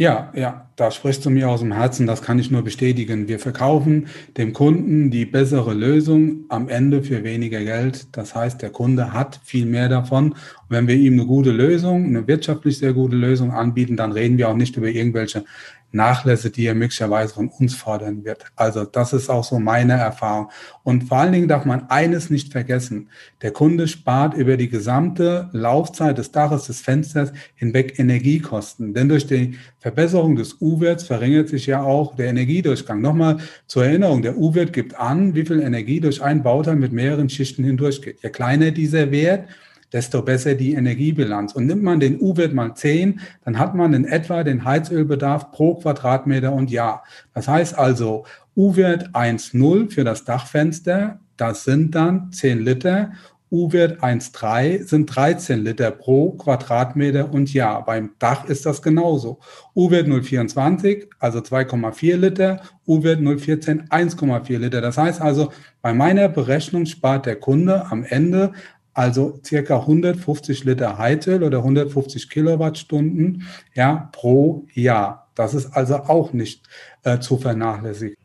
Ja, 0.00 0.30
ja, 0.32 0.70
da 0.76 0.92
sprichst 0.92 1.24
du 1.26 1.30
mir 1.30 1.48
aus 1.50 1.58
dem 1.58 1.72
Herzen, 1.72 2.06
das 2.06 2.22
kann 2.22 2.38
ich 2.38 2.52
nur 2.52 2.62
bestätigen. 2.62 3.26
Wir 3.26 3.40
verkaufen 3.40 4.06
dem 4.36 4.52
Kunden 4.52 5.10
die 5.10 5.26
bessere 5.26 5.74
Lösung 5.74 6.44
am 6.50 6.68
Ende 6.68 7.02
für 7.02 7.24
weniger 7.24 7.64
Geld. 7.64 8.16
Das 8.16 8.32
heißt, 8.32 8.62
der 8.62 8.70
Kunde 8.70 9.12
hat 9.12 9.40
viel 9.42 9.66
mehr 9.66 9.88
davon. 9.88 10.30
Und 10.34 10.36
wenn 10.68 10.86
wir 10.86 10.94
ihm 10.94 11.14
eine 11.14 11.26
gute 11.26 11.50
Lösung, 11.50 12.04
eine 12.04 12.28
wirtschaftlich 12.28 12.78
sehr 12.78 12.92
gute 12.92 13.16
Lösung 13.16 13.50
anbieten, 13.50 13.96
dann 13.96 14.12
reden 14.12 14.38
wir 14.38 14.48
auch 14.48 14.54
nicht 14.54 14.76
über 14.76 14.86
irgendwelche 14.86 15.44
Nachlässe, 15.90 16.50
die 16.50 16.66
er 16.66 16.74
möglicherweise 16.74 17.34
von 17.34 17.48
uns 17.48 17.74
fordern 17.74 18.24
wird. 18.24 18.44
Also 18.56 18.84
das 18.84 19.12
ist 19.12 19.30
auch 19.30 19.44
so 19.44 19.58
meine 19.58 19.94
Erfahrung. 19.94 20.50
Und 20.82 21.04
vor 21.04 21.18
allen 21.18 21.32
Dingen 21.32 21.48
darf 21.48 21.64
man 21.64 21.88
eines 21.88 22.30
nicht 22.30 22.52
vergessen. 22.52 23.08
Der 23.42 23.52
Kunde 23.52 23.88
spart 23.88 24.34
über 24.34 24.56
die 24.56 24.68
gesamte 24.68 25.48
Laufzeit 25.52 26.18
des 26.18 26.30
Daches, 26.30 26.66
des 26.66 26.80
Fensters 26.80 27.32
hinweg 27.54 27.98
Energiekosten. 27.98 28.92
Denn 28.92 29.08
durch 29.08 29.26
die 29.26 29.58
Verbesserung 29.78 30.36
des 30.36 30.60
U-Werts 30.60 31.04
verringert 31.04 31.48
sich 31.48 31.66
ja 31.66 31.82
auch 31.82 32.16
der 32.16 32.28
Energiedurchgang. 32.28 33.00
Nochmal 33.00 33.38
zur 33.66 33.86
Erinnerung, 33.86 34.22
der 34.22 34.36
U-Wert 34.36 34.72
gibt 34.72 34.94
an, 34.94 35.34
wie 35.34 35.46
viel 35.46 35.60
Energie 35.60 36.00
durch 36.00 36.22
ein 36.22 36.42
Bauteil 36.42 36.76
mit 36.76 36.92
mehreren 36.92 37.28
Schichten 37.30 37.64
hindurchgeht. 37.64 38.18
Je 38.22 38.30
kleiner 38.30 38.70
dieser 38.72 39.10
Wert, 39.10 39.48
desto 39.92 40.22
besser 40.22 40.54
die 40.54 40.74
Energiebilanz. 40.74 41.52
Und 41.52 41.66
nimmt 41.66 41.82
man 41.82 42.00
den 42.00 42.20
U-Wert 42.20 42.54
mal 42.54 42.74
10, 42.74 43.20
dann 43.44 43.58
hat 43.58 43.74
man 43.74 43.94
in 43.94 44.04
etwa 44.04 44.44
den 44.44 44.64
Heizölbedarf 44.64 45.50
pro 45.52 45.76
Quadratmeter 45.76 46.52
und 46.52 46.70
Jahr. 46.70 47.04
Das 47.34 47.48
heißt 47.48 47.78
also, 47.78 48.24
U-Wert 48.56 49.10
1,0 49.14 49.90
für 49.90 50.04
das 50.04 50.24
Dachfenster, 50.24 51.20
das 51.36 51.64
sind 51.64 51.94
dann 51.94 52.32
10 52.32 52.64
Liter. 52.64 53.12
U-Wert 53.50 54.02
1,3 54.02 54.84
sind 54.84 55.06
13 55.06 55.64
Liter 55.64 55.90
pro 55.90 56.32
Quadratmeter 56.32 57.32
und 57.32 57.54
Jahr. 57.54 57.82
Beim 57.84 58.10
Dach 58.18 58.44
ist 58.44 58.66
das 58.66 58.82
genauso. 58.82 59.38
U-Wert 59.74 60.06
0,24, 60.06 61.06
also 61.18 61.38
2,4 61.38 62.16
Liter. 62.16 62.60
U-Wert 62.86 63.20
0,14, 63.20 63.88
1,4 63.88 64.58
Liter. 64.58 64.80
Das 64.82 64.98
heißt 64.98 65.22
also, 65.22 65.50
bei 65.80 65.94
meiner 65.94 66.28
Berechnung 66.28 66.84
spart 66.84 67.24
der 67.24 67.36
Kunde 67.36 67.86
am 67.90 68.04
Ende 68.04 68.52
also 68.98 69.38
circa 69.44 69.76
150 69.76 70.64
Liter 70.64 70.98
Heizöl 70.98 71.44
oder 71.44 71.58
150 71.58 72.28
Kilowattstunden 72.28 73.46
ja, 73.72 74.08
pro 74.10 74.66
Jahr. 74.74 75.30
Das 75.36 75.54
ist 75.54 75.72
also 75.72 75.98
auch 75.98 76.32
nicht 76.32 76.64
äh, 77.04 77.20
zu 77.20 77.38
vernachlässigen. 77.38 78.16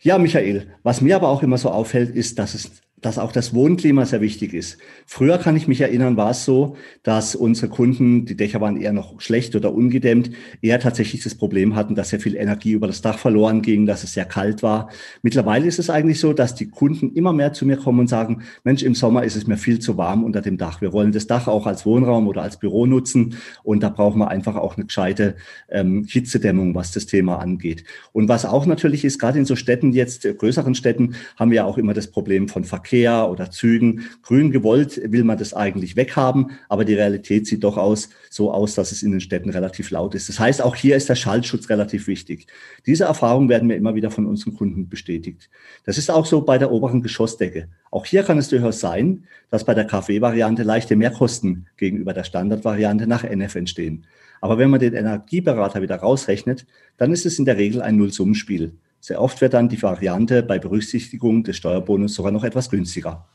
Ja, 0.00 0.18
Michael, 0.18 0.68
was 0.84 1.00
mir 1.00 1.16
aber 1.16 1.30
auch 1.30 1.42
immer 1.42 1.58
so 1.58 1.68
auffällt, 1.68 2.14
ist, 2.14 2.38
dass 2.38 2.54
es 2.54 2.70
dass 3.04 3.18
auch 3.18 3.32
das 3.32 3.52
Wohnklima 3.52 4.06
sehr 4.06 4.22
wichtig 4.22 4.54
ist. 4.54 4.78
Früher 5.04 5.36
kann 5.36 5.56
ich 5.56 5.68
mich 5.68 5.82
erinnern, 5.82 6.16
war 6.16 6.30
es 6.30 6.46
so, 6.46 6.76
dass 7.02 7.34
unsere 7.34 7.68
Kunden, 7.68 8.24
die 8.24 8.34
Dächer 8.34 8.62
waren 8.62 8.80
eher 8.80 8.94
noch 8.94 9.20
schlecht 9.20 9.54
oder 9.54 9.74
ungedämmt, 9.74 10.30
eher 10.62 10.80
tatsächlich 10.80 11.22
das 11.22 11.34
Problem 11.34 11.76
hatten, 11.76 11.94
dass 11.94 12.08
sehr 12.08 12.20
viel 12.20 12.34
Energie 12.34 12.72
über 12.72 12.86
das 12.86 13.02
Dach 13.02 13.18
verloren 13.18 13.60
ging, 13.60 13.84
dass 13.84 14.04
es 14.04 14.14
sehr 14.14 14.24
kalt 14.24 14.62
war. 14.62 14.88
Mittlerweile 15.20 15.66
ist 15.66 15.78
es 15.78 15.90
eigentlich 15.90 16.18
so, 16.18 16.32
dass 16.32 16.54
die 16.54 16.70
Kunden 16.70 17.12
immer 17.12 17.34
mehr 17.34 17.52
zu 17.52 17.66
mir 17.66 17.76
kommen 17.76 18.00
und 18.00 18.08
sagen, 18.08 18.42
Mensch, 18.62 18.82
im 18.82 18.94
Sommer 18.94 19.24
ist 19.24 19.36
es 19.36 19.46
mir 19.46 19.58
viel 19.58 19.80
zu 19.80 19.98
warm 19.98 20.24
unter 20.24 20.40
dem 20.40 20.56
Dach. 20.56 20.80
Wir 20.80 20.94
wollen 20.94 21.12
das 21.12 21.26
Dach 21.26 21.46
auch 21.46 21.66
als 21.66 21.84
Wohnraum 21.84 22.26
oder 22.26 22.40
als 22.40 22.58
Büro 22.58 22.86
nutzen 22.86 23.36
und 23.64 23.82
da 23.82 23.90
brauchen 23.90 24.18
wir 24.18 24.28
einfach 24.28 24.56
auch 24.56 24.76
eine 24.76 24.86
gescheite 24.86 25.36
ähm, 25.68 26.06
Hitzedämmung, 26.08 26.74
was 26.74 26.92
das 26.92 27.04
Thema 27.04 27.38
angeht. 27.38 27.84
Und 28.12 28.30
was 28.30 28.46
auch 28.46 28.64
natürlich 28.64 29.04
ist, 29.04 29.18
gerade 29.18 29.38
in 29.38 29.44
so 29.44 29.56
Städten 29.56 29.92
jetzt, 29.92 30.24
äh, 30.24 30.32
größeren 30.32 30.74
Städten, 30.74 31.16
haben 31.36 31.50
wir 31.50 31.56
ja 31.56 31.64
auch 31.66 31.76
immer 31.76 31.92
das 31.92 32.06
Problem 32.06 32.48
von 32.48 32.64
Verkehr 32.64 32.93
Verkehr 32.94 33.28
oder 33.28 33.50
Zügen. 33.50 34.04
Grün 34.22 34.52
gewollt 34.52 35.00
will 35.04 35.24
man 35.24 35.36
das 35.36 35.52
eigentlich 35.52 35.96
weghaben, 35.96 36.52
aber 36.68 36.84
die 36.84 36.94
Realität 36.94 37.44
sieht 37.46 37.64
doch 37.64 37.76
aus, 37.76 38.08
so 38.30 38.52
aus, 38.52 38.76
dass 38.76 38.92
es 38.92 39.02
in 39.02 39.10
den 39.10 39.20
Städten 39.20 39.50
relativ 39.50 39.90
laut 39.90 40.14
ist. 40.14 40.28
Das 40.28 40.38
heißt, 40.38 40.62
auch 40.62 40.76
hier 40.76 40.94
ist 40.94 41.08
der 41.08 41.16
Schallschutz 41.16 41.68
relativ 41.68 42.06
wichtig. 42.06 42.46
Diese 42.86 43.04
Erfahrung 43.04 43.48
werden 43.48 43.66
mir 43.66 43.74
immer 43.74 43.96
wieder 43.96 44.12
von 44.12 44.26
unseren 44.26 44.54
Kunden 44.54 44.88
bestätigt. 44.88 45.50
Das 45.84 45.98
ist 45.98 46.08
auch 46.08 46.24
so 46.24 46.42
bei 46.42 46.56
der 46.56 46.70
oberen 46.70 47.02
Geschossdecke. 47.02 47.68
Auch 47.90 48.06
hier 48.06 48.22
kann 48.22 48.38
es 48.38 48.48
durchaus 48.48 48.78
sein, 48.78 49.24
dass 49.50 49.64
bei 49.64 49.74
der 49.74 49.86
KfW-Variante 49.86 50.62
leichte 50.62 50.94
Mehrkosten 50.94 51.66
gegenüber 51.76 52.12
der 52.12 52.24
Standardvariante 52.24 53.08
nach 53.08 53.24
NF 53.24 53.56
entstehen. 53.56 54.06
Aber 54.40 54.56
wenn 54.58 54.70
man 54.70 54.78
den 54.78 54.94
Energieberater 54.94 55.82
wieder 55.82 55.96
rausrechnet, 55.96 56.64
dann 56.96 57.12
ist 57.12 57.26
es 57.26 57.40
in 57.40 57.44
der 57.44 57.56
Regel 57.56 57.82
ein 57.82 57.96
Nullsummenspiel. 57.96 58.72
Sehr 59.04 59.20
oft 59.20 59.42
wird 59.42 59.52
dann 59.52 59.68
die 59.68 59.82
Variante 59.82 60.42
bei 60.42 60.58
Berücksichtigung 60.58 61.44
des 61.44 61.58
Steuerbonus 61.58 62.14
sogar 62.14 62.32
noch 62.32 62.42
etwas 62.42 62.70
günstiger. 62.70 63.26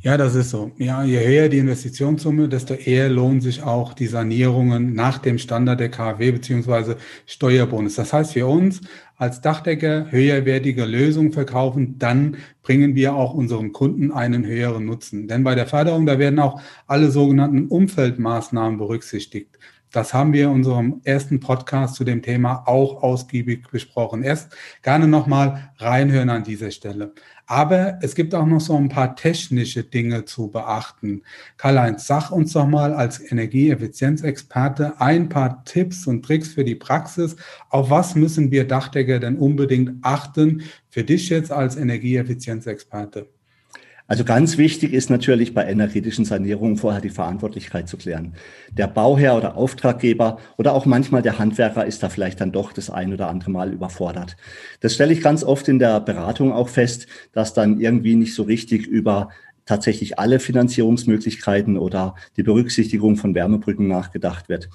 Ja, 0.00 0.16
das 0.16 0.34
ist 0.34 0.48
so. 0.48 0.72
Ja, 0.78 1.04
je 1.04 1.18
höher 1.18 1.50
die 1.50 1.58
Investitionssumme, 1.58 2.48
desto 2.48 2.72
eher 2.72 3.10
lohnen 3.10 3.42
sich 3.42 3.62
auch 3.62 3.92
die 3.92 4.06
Sanierungen 4.06 4.94
nach 4.94 5.18
dem 5.18 5.36
Standard 5.36 5.80
der 5.80 5.90
KfW 5.90 6.32
beziehungsweise 6.32 6.96
Steuerbonus. 7.26 7.96
Das 7.96 8.14
heißt 8.14 8.32
für 8.32 8.46
uns 8.46 8.80
als 9.16 9.42
Dachdecker 9.42 10.10
höherwertige 10.10 10.86
Lösungen 10.86 11.34
verkaufen, 11.34 11.98
dann 11.98 12.38
bringen 12.62 12.94
wir 12.94 13.14
auch 13.14 13.34
unseren 13.34 13.72
Kunden 13.72 14.12
einen 14.12 14.46
höheren 14.46 14.86
Nutzen. 14.86 15.28
Denn 15.28 15.44
bei 15.44 15.54
der 15.54 15.66
Förderung, 15.66 16.06
da 16.06 16.18
werden 16.18 16.38
auch 16.38 16.58
alle 16.86 17.10
sogenannten 17.10 17.66
Umfeldmaßnahmen 17.66 18.78
berücksichtigt. 18.78 19.58
Das 19.92 20.14
haben 20.14 20.32
wir 20.32 20.44
in 20.44 20.50
unserem 20.50 21.00
ersten 21.02 21.40
Podcast 21.40 21.96
zu 21.96 22.04
dem 22.04 22.22
Thema 22.22 22.62
auch 22.66 23.02
ausgiebig 23.02 23.68
besprochen. 23.70 24.22
Erst 24.22 24.54
gerne 24.82 25.08
nochmal 25.08 25.72
reinhören 25.78 26.30
an 26.30 26.44
dieser 26.44 26.70
Stelle. 26.70 27.12
Aber 27.46 27.98
es 28.00 28.14
gibt 28.14 28.32
auch 28.32 28.46
noch 28.46 28.60
so 28.60 28.76
ein 28.76 28.88
paar 28.88 29.16
technische 29.16 29.82
Dinge 29.82 30.24
zu 30.24 30.48
beachten. 30.48 31.22
Karl-Heinz, 31.56 32.06
sag 32.06 32.30
uns 32.30 32.52
doch 32.52 32.68
mal 32.68 32.94
als 32.94 33.18
Energieeffizienzexperte 33.32 35.00
ein 35.00 35.28
paar 35.28 35.64
Tipps 35.64 36.06
und 36.06 36.24
Tricks 36.24 36.50
für 36.50 36.62
die 36.64 36.76
Praxis. 36.76 37.34
Auf 37.68 37.90
was 37.90 38.14
müssen 38.14 38.52
wir 38.52 38.68
Dachdecker 38.68 39.18
denn 39.18 39.36
unbedingt 39.36 39.96
achten? 40.02 40.62
Für 40.88 41.02
dich 41.02 41.28
jetzt 41.28 41.50
als 41.50 41.74
Energieeffizienzexperte. 41.74 43.28
Also 44.10 44.24
ganz 44.24 44.58
wichtig 44.58 44.92
ist 44.92 45.08
natürlich 45.08 45.54
bei 45.54 45.64
energetischen 45.70 46.24
Sanierungen 46.24 46.76
vorher 46.76 47.00
die 47.00 47.10
Verantwortlichkeit 47.10 47.88
zu 47.88 47.96
klären. 47.96 48.34
Der 48.72 48.88
Bauherr 48.88 49.36
oder 49.36 49.56
Auftraggeber 49.56 50.40
oder 50.58 50.74
auch 50.74 50.84
manchmal 50.84 51.22
der 51.22 51.38
Handwerker 51.38 51.86
ist 51.86 52.02
da 52.02 52.08
vielleicht 52.08 52.40
dann 52.40 52.50
doch 52.50 52.72
das 52.72 52.90
ein 52.90 53.12
oder 53.12 53.28
andere 53.28 53.52
Mal 53.52 53.72
überfordert. 53.72 54.36
Das 54.80 54.94
stelle 54.94 55.12
ich 55.12 55.22
ganz 55.22 55.44
oft 55.44 55.68
in 55.68 55.78
der 55.78 56.00
Beratung 56.00 56.52
auch 56.52 56.68
fest, 56.68 57.06
dass 57.30 57.54
dann 57.54 57.78
irgendwie 57.78 58.16
nicht 58.16 58.34
so 58.34 58.42
richtig 58.42 58.88
über 58.88 59.28
tatsächlich 59.64 60.18
alle 60.18 60.40
Finanzierungsmöglichkeiten 60.40 61.78
oder 61.78 62.16
die 62.36 62.42
Berücksichtigung 62.42 63.14
von 63.14 63.36
Wärmebrücken 63.36 63.86
nachgedacht 63.86 64.48
wird. 64.48 64.70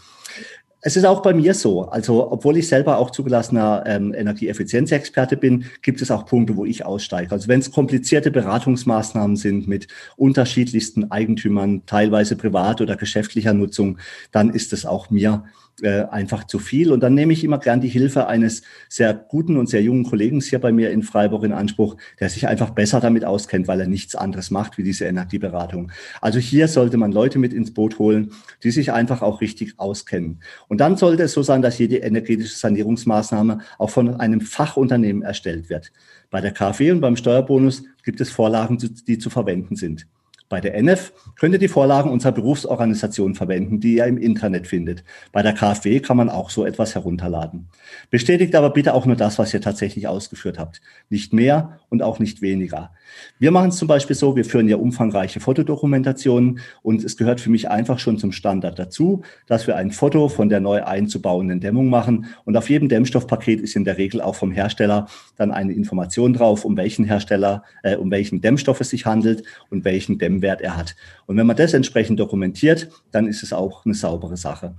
Es 0.88 0.95
ist 0.95 1.06
auch 1.06 1.24
bei 1.24 1.34
mir 1.34 1.56
so. 1.56 1.89
Also, 1.89 2.32
obwohl 2.32 2.58
ich 2.58 2.67
selber 2.67 3.00
auch 3.00 3.10
zugelassener 3.10 3.86
ähm, 3.88 4.13
Energieeffizienzexperte 4.13 5.36
bin, 5.36 5.65
gibt 5.82 6.00
es 6.00 6.12
auch 6.12 6.28
Punkte, 6.28 6.58
wo 6.58 6.63
ich 6.63 6.86
aussteige. 6.86 7.32
Also, 7.32 7.48
wenn 7.48 7.60
es 7.60 7.71
komplizierte 7.71 8.30
Beratungsmaßnahmen 8.30 9.36
sind 9.36 9.67
mit 9.67 9.88
unterschiedlichsten 10.15 11.10
Eigentümern, 11.10 11.88
teilweise 11.88 12.36
privat 12.36 12.82
oder 12.82 12.98
geschäftlicher 12.98 13.56
Nutzung, 13.56 13.98
dann 14.32 14.52
ist 14.52 14.74
es 14.74 14.86
auch 14.86 15.10
mir 15.10 15.45
äh, 15.81 16.03
einfach 16.03 16.45
zu 16.45 16.59
viel. 16.59 16.91
Und 16.91 17.01
dann 17.01 17.13
nehme 17.13 17.33
ich 17.33 17.43
immer 17.43 17.57
gern 17.57 17.81
die 17.81 17.89
Hilfe 17.89 18.27
eines 18.27 18.61
sehr 18.88 19.13
guten 19.13 19.57
und 19.57 19.67
sehr 19.67 19.81
jungen 19.81 20.05
Kollegen 20.05 20.39
hier 20.41 20.59
bei 20.59 20.71
mir 20.71 20.91
in 20.91 21.03
Freiburg 21.03 21.43
in 21.43 21.51
Anspruch, 21.51 21.97
der 22.19 22.29
sich 22.29 22.47
einfach 22.47 22.69
besser 22.69 22.99
damit 22.99 23.25
auskennt, 23.25 23.67
weil 23.67 23.81
er 23.81 23.88
nichts 23.88 24.15
anderes 24.15 24.51
macht 24.51 24.77
wie 24.77 24.83
diese 24.83 25.05
Energieberatung. 25.05 25.91
Also 26.21 26.39
hier 26.39 26.67
sollte 26.67 26.97
man 26.97 27.11
Leute 27.11 27.39
mit 27.39 27.53
ins 27.53 27.73
Boot 27.73 27.99
holen, 27.99 28.31
die 28.63 28.71
sich 28.71 28.91
einfach 28.91 29.21
auch 29.21 29.41
richtig 29.41 29.77
auskennen. 29.77 30.39
Und 30.67 30.79
dann 30.79 30.97
sollte 30.97 31.23
es 31.23 31.33
so 31.33 31.43
sein, 31.43 31.61
dass 31.61 31.77
jede 31.77 31.97
energetische 31.97 32.55
Sanierungsmaßnahme 32.55 33.59
auch 33.77 33.89
von 33.89 34.15
einem 34.19 34.41
Fachunternehmen 34.41 35.23
erstellt 35.23 35.69
wird. 35.69 35.91
Bei 36.29 36.41
der 36.41 36.51
KfW 36.51 36.91
und 36.91 37.01
beim 37.01 37.15
Steuerbonus 37.15 37.83
gibt 38.03 38.21
es 38.21 38.29
Vorlagen, 38.29 38.77
die 38.77 39.17
zu 39.17 39.29
verwenden 39.29 39.75
sind. 39.75 40.07
Bei 40.47 40.62
der 40.62 40.75
NF 40.75 41.12
könnt 41.39 41.53
ihr 41.53 41.60
die 41.60 41.67
Vorlagen 41.67 42.12
unserer 42.12 42.31
Berufsorganisation 42.31 43.34
verwenden, 43.34 43.79
die 43.79 43.95
ihr 43.95 44.05
im 44.05 44.19
Internet 44.19 44.67
findet. 44.67 45.03
Bei 45.31 45.41
der 45.41 45.53
KfW 45.53 45.99
kann 46.01 46.17
man 46.17 46.29
auch 46.29 46.51
so 46.51 46.65
etwas 46.65 46.93
herunterladen. 46.93 47.67
Bestätigt 48.12 48.53
aber 48.53 48.69
bitte 48.69 48.93
auch 48.93 49.08
nur 49.08 49.15
das, 49.15 49.39
was 49.39 49.53
ihr 49.55 49.62
tatsächlich 49.62 50.08
ausgeführt 50.08 50.60
habt. 50.60 50.81
Nicht 51.10 51.34
mehr 51.34 51.79
und 51.89 52.03
auch 52.03 52.19
nicht 52.19 52.43
weniger. 52.43 52.91
Wir 53.39 53.51
machen 53.51 53.69
es 53.69 53.77
zum 53.77 53.88
Beispiel 53.88 54.15
so, 54.15 54.36
wir 54.36 54.45
führen 54.45 54.67
ja 54.67 54.77
umfangreiche 54.77 55.39
Fotodokumentationen 55.39 56.60
und 56.81 57.03
es 57.03 57.17
gehört 57.17 57.41
für 57.41 57.49
mich 57.49 57.69
einfach 57.69 57.99
schon 57.99 58.17
zum 58.17 58.31
Standard 58.31 58.77
dazu, 58.77 59.23
dass 59.47 59.67
wir 59.67 59.75
ein 59.75 59.91
Foto 59.91 60.29
von 60.29 60.49
der 60.49 60.60
neu 60.60 60.84
einzubauenden 60.84 61.60
Dämmung 61.60 61.89
machen 61.89 62.27
und 62.45 62.55
auf 62.58 62.69
jedem 62.69 62.89
Dämmstoffpaket 62.89 63.62
ist 63.62 63.75
in 63.75 63.84
der 63.84 63.97
Regel 63.97 64.21
auch 64.21 64.36
vom 64.36 64.51
Hersteller 64.51 65.08
dann 65.38 65.51
eine 65.51 65.73
Information 65.73 66.34
drauf, 66.34 66.65
um 66.65 66.77
welchen 66.77 67.05
Hersteller, 67.05 67.63
äh, 67.84 67.95
um 67.95 68.12
welchen 68.12 68.41
Dämmstoff 68.41 68.81
es 68.81 68.89
sich 68.89 69.05
handelt 69.05 69.43
und 69.69 69.86
welchen 69.86 70.17
Dämmwert 70.36 70.62
er 70.62 70.78
hat. 70.78 70.95
Und 71.26 71.38
wenn 71.38 71.48
man 71.48 71.56
das 71.56 71.74
entsprechend 71.74 72.19
dokumentiert, 72.19 72.89
dann 73.12 73.28
ist 73.28 73.43
es 73.43 73.54
auch 73.54 73.86
eine 73.86 73.93
saubere 73.95 74.38
Sache. 74.38 74.76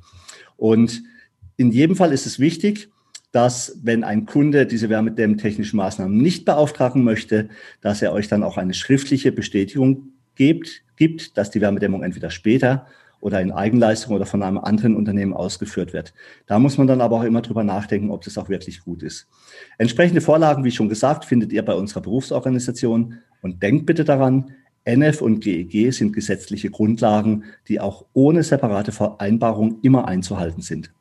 Und 0.57 1.03
in 1.57 1.71
jedem 1.71 1.97
Fall 1.97 2.13
ist 2.13 2.27
es 2.27 2.39
wichtig, 2.39 2.91
dass 3.33 3.79
wenn 3.83 4.05
ein 4.05 4.25
Kunde 4.25 4.67
diese 4.67 4.89
wärmedämmtechnischen 4.89 5.77
Maßnahmen 5.77 6.17
nicht 6.17 6.45
beauftragen 6.45 7.05
möchte, 7.05 7.49
dass 7.81 8.03
er 8.03 8.13
euch 8.13 8.29
dann 8.29 8.43
auch 8.43 8.57
eine 8.57 8.75
schriftliche 8.75 9.33
Bestätigung 9.33 10.13
gibt, 10.37 10.83
gibt, 10.97 11.37
dass 11.37 11.51
die 11.51 11.61
Wärmedämmung 11.61 12.03
entweder 12.03 12.31
später 12.31 12.87
oder 13.21 13.41
in 13.41 13.51
Eigenleistung 13.51 14.15
oder 14.15 14.27
von 14.27 14.43
einem 14.43 14.59
anderen 14.59 14.95
Unternehmen 14.95 15.33
ausgeführt 15.33 15.93
wird. 15.93 16.13
Da 16.47 16.59
muss 16.59 16.79
man 16.79 16.87
dann 16.87 17.01
aber 17.01 17.17
auch 17.17 17.25
immer 17.25 17.43
drüber 17.43 17.65
nachdenken, 17.65 18.11
ob 18.11 18.23
das 18.23 18.39
auch 18.39 18.49
wirklich 18.49 18.85
gut 18.85 19.03
ist. 19.03 19.27
Entsprechende 19.79 20.21
Vorlagen, 20.21 20.65
wie 20.65 20.71
schon 20.71 20.89
gesagt, 20.89 21.25
findet 21.25 21.53
ihr 21.53 21.65
bei 21.65 21.75
unserer 21.75 22.03
Berufsorganisation 22.03 23.19
und 23.43 23.63
denkt 23.63 23.87
bitte 23.87 24.05
daran, 24.05 24.53
NF 24.87 25.21
und 25.21 25.41
GEG 25.41 25.75
e 25.75 25.91
sind 25.91 26.13
gesetzliche 26.13 26.71
Grundlagen, 26.71 27.45
die 27.69 27.81
auch 27.81 28.07
ohne 28.13 28.43
separate 28.43 28.93
Vereinbarung 28.93 29.81
immer 29.83 30.07
einzuhalten 30.07 30.63
sind. 30.63 30.93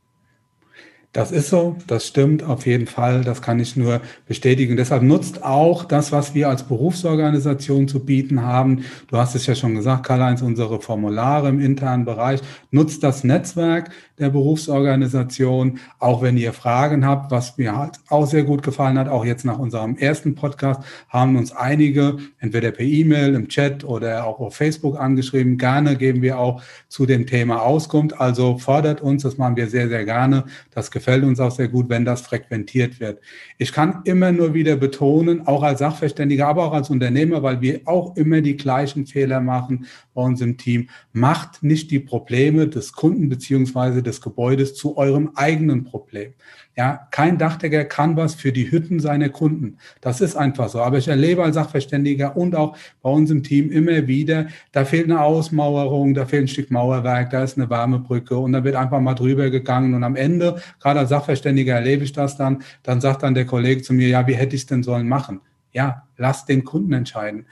Das 1.15 1.31
ist 1.31 1.47
so, 1.47 1.77
das 1.87 2.05
stimmt 2.05 2.43
auf 2.43 2.65
jeden 2.65 2.87
Fall, 2.87 3.21
das 3.21 3.41
kann 3.41 3.57
ich 3.61 3.77
nur 3.77 4.01
bestätigen. 4.27 4.75
Deshalb 4.75 5.01
nutzt 5.01 5.45
auch 5.45 5.85
das, 5.85 6.11
was 6.11 6.35
wir 6.35 6.49
als 6.49 6.63
Berufsorganisation 6.63 7.87
zu 7.87 8.03
bieten 8.03 8.41
haben. 8.41 8.83
Du 9.07 9.15
hast 9.15 9.33
es 9.33 9.45
ja 9.45 9.55
schon 9.55 9.75
gesagt, 9.75 10.05
Karl-Heinz, 10.05 10.41
unsere 10.41 10.81
Formulare 10.81 11.47
im 11.47 11.61
internen 11.61 12.03
Bereich. 12.03 12.41
Nutzt 12.69 13.01
das 13.01 13.23
Netzwerk 13.23 13.91
der 14.19 14.29
Berufsorganisation, 14.29 15.79
auch 15.99 16.21
wenn 16.21 16.35
ihr 16.35 16.51
Fragen 16.51 17.05
habt, 17.05 17.31
was 17.31 17.57
mir 17.57 17.77
halt 17.77 17.93
auch 18.09 18.27
sehr 18.27 18.43
gut 18.43 18.61
gefallen 18.61 18.99
hat. 18.99 19.07
Auch 19.07 19.23
jetzt 19.23 19.45
nach 19.45 19.57
unserem 19.57 19.95
ersten 19.95 20.35
Podcast 20.35 20.81
haben 21.07 21.37
uns 21.37 21.53
einige 21.53 22.17
entweder 22.39 22.71
per 22.71 22.85
E-Mail, 22.85 23.35
im 23.35 23.47
Chat 23.47 23.85
oder 23.85 24.25
auch 24.25 24.39
auf 24.39 24.55
Facebook 24.55 24.99
angeschrieben. 24.99 25.57
Gerne 25.57 25.95
geben 25.95 26.21
wir 26.21 26.39
auch 26.39 26.61
zu 26.89 27.05
dem 27.05 27.25
Thema 27.25 27.61
Auskunft. 27.61 28.19
Also 28.19 28.57
fordert 28.57 28.99
uns, 28.99 29.23
das 29.23 29.37
machen 29.37 29.55
wir 29.55 29.67
sehr, 29.69 29.87
sehr 29.87 30.03
gerne. 30.03 30.43
Das 30.71 30.91
gefällt 30.91 31.04
uns 31.23 31.39
auch 31.39 31.51
sehr 31.51 31.67
gut, 31.67 31.89
wenn 31.89 32.05
das 32.05 32.21
frequentiert 32.21 32.99
wird. 32.99 33.19
Ich 33.57 33.71
kann 33.71 34.01
immer 34.05 34.31
nur 34.31 34.53
wieder 34.53 34.75
betonen, 34.75 35.45
auch 35.47 35.63
als 35.63 35.79
Sachverständiger, 35.79 36.47
aber 36.47 36.65
auch 36.65 36.73
als 36.73 36.89
Unternehmer, 36.89 37.43
weil 37.43 37.61
wir 37.61 37.81
auch 37.85 38.15
immer 38.17 38.41
die 38.41 38.57
gleichen 38.57 39.05
Fehler 39.05 39.39
machen 39.39 39.85
bei 40.13 40.21
uns 40.21 40.41
im 40.41 40.57
Team. 40.57 40.89
Macht 41.13 41.63
nicht 41.63 41.91
die 41.91 41.99
Probleme 41.99 42.67
des 42.67 42.93
Kunden 42.93 43.29
beziehungsweise 43.29 44.03
des 44.03 44.21
Gebäudes 44.21 44.75
zu 44.75 44.97
eurem 44.97 45.31
eigenen 45.35 45.83
Problem. 45.83 46.33
Ja, 46.77 47.07
kein 47.11 47.37
Dachdecker 47.37 47.85
kann 47.85 48.17
was 48.17 48.35
für 48.35 48.51
die 48.51 48.69
Hütten 48.69 48.99
seiner 48.99 49.29
Kunden. 49.29 49.77
Das 50.01 50.19
ist 50.19 50.35
einfach 50.35 50.67
so. 50.67 50.81
Aber 50.81 50.97
ich 50.97 51.07
erlebe 51.07 51.41
als 51.41 51.55
Sachverständiger 51.55 52.35
und 52.35 52.53
auch 52.53 52.75
bei 53.01 53.09
uns 53.09 53.31
im 53.31 53.43
Team 53.43 53.71
immer 53.71 54.07
wieder, 54.07 54.47
da 54.73 54.83
fehlt 54.83 55.05
eine 55.05 55.21
Ausmauerung, 55.21 56.13
da 56.13 56.25
fehlt 56.25 56.43
ein 56.43 56.47
Stück 56.49 56.71
Mauerwerk, 56.71 57.29
da 57.29 57.43
ist 57.43 57.57
eine 57.57 57.69
Wärmebrücke 57.69 58.37
und 58.37 58.51
da 58.51 58.65
wird 58.65 58.75
einfach 58.75 58.99
mal 58.99 59.13
drüber 59.13 59.49
gegangen. 59.49 59.93
Und 59.93 60.03
am 60.03 60.17
Ende, 60.17 60.61
gerade 60.81 60.99
als 60.99 61.09
Sachverständiger 61.09 61.75
erlebe 61.75 62.03
ich 62.03 62.11
das 62.11 62.35
dann, 62.35 62.61
dann 62.83 62.99
sagt 62.99 63.23
dann 63.23 63.35
der 63.35 63.45
Kollege 63.45 63.81
zu 63.81 63.93
mir, 63.93 64.09
ja, 64.09 64.27
wie 64.27 64.35
hätte 64.35 64.57
ich 64.57 64.63
es 64.63 64.67
denn 64.67 64.83
sollen 64.83 65.07
machen? 65.07 65.39
Ja, 65.71 66.03
lass 66.17 66.45
den 66.45 66.65
Kunden 66.65 66.91
entscheiden. 66.91 67.45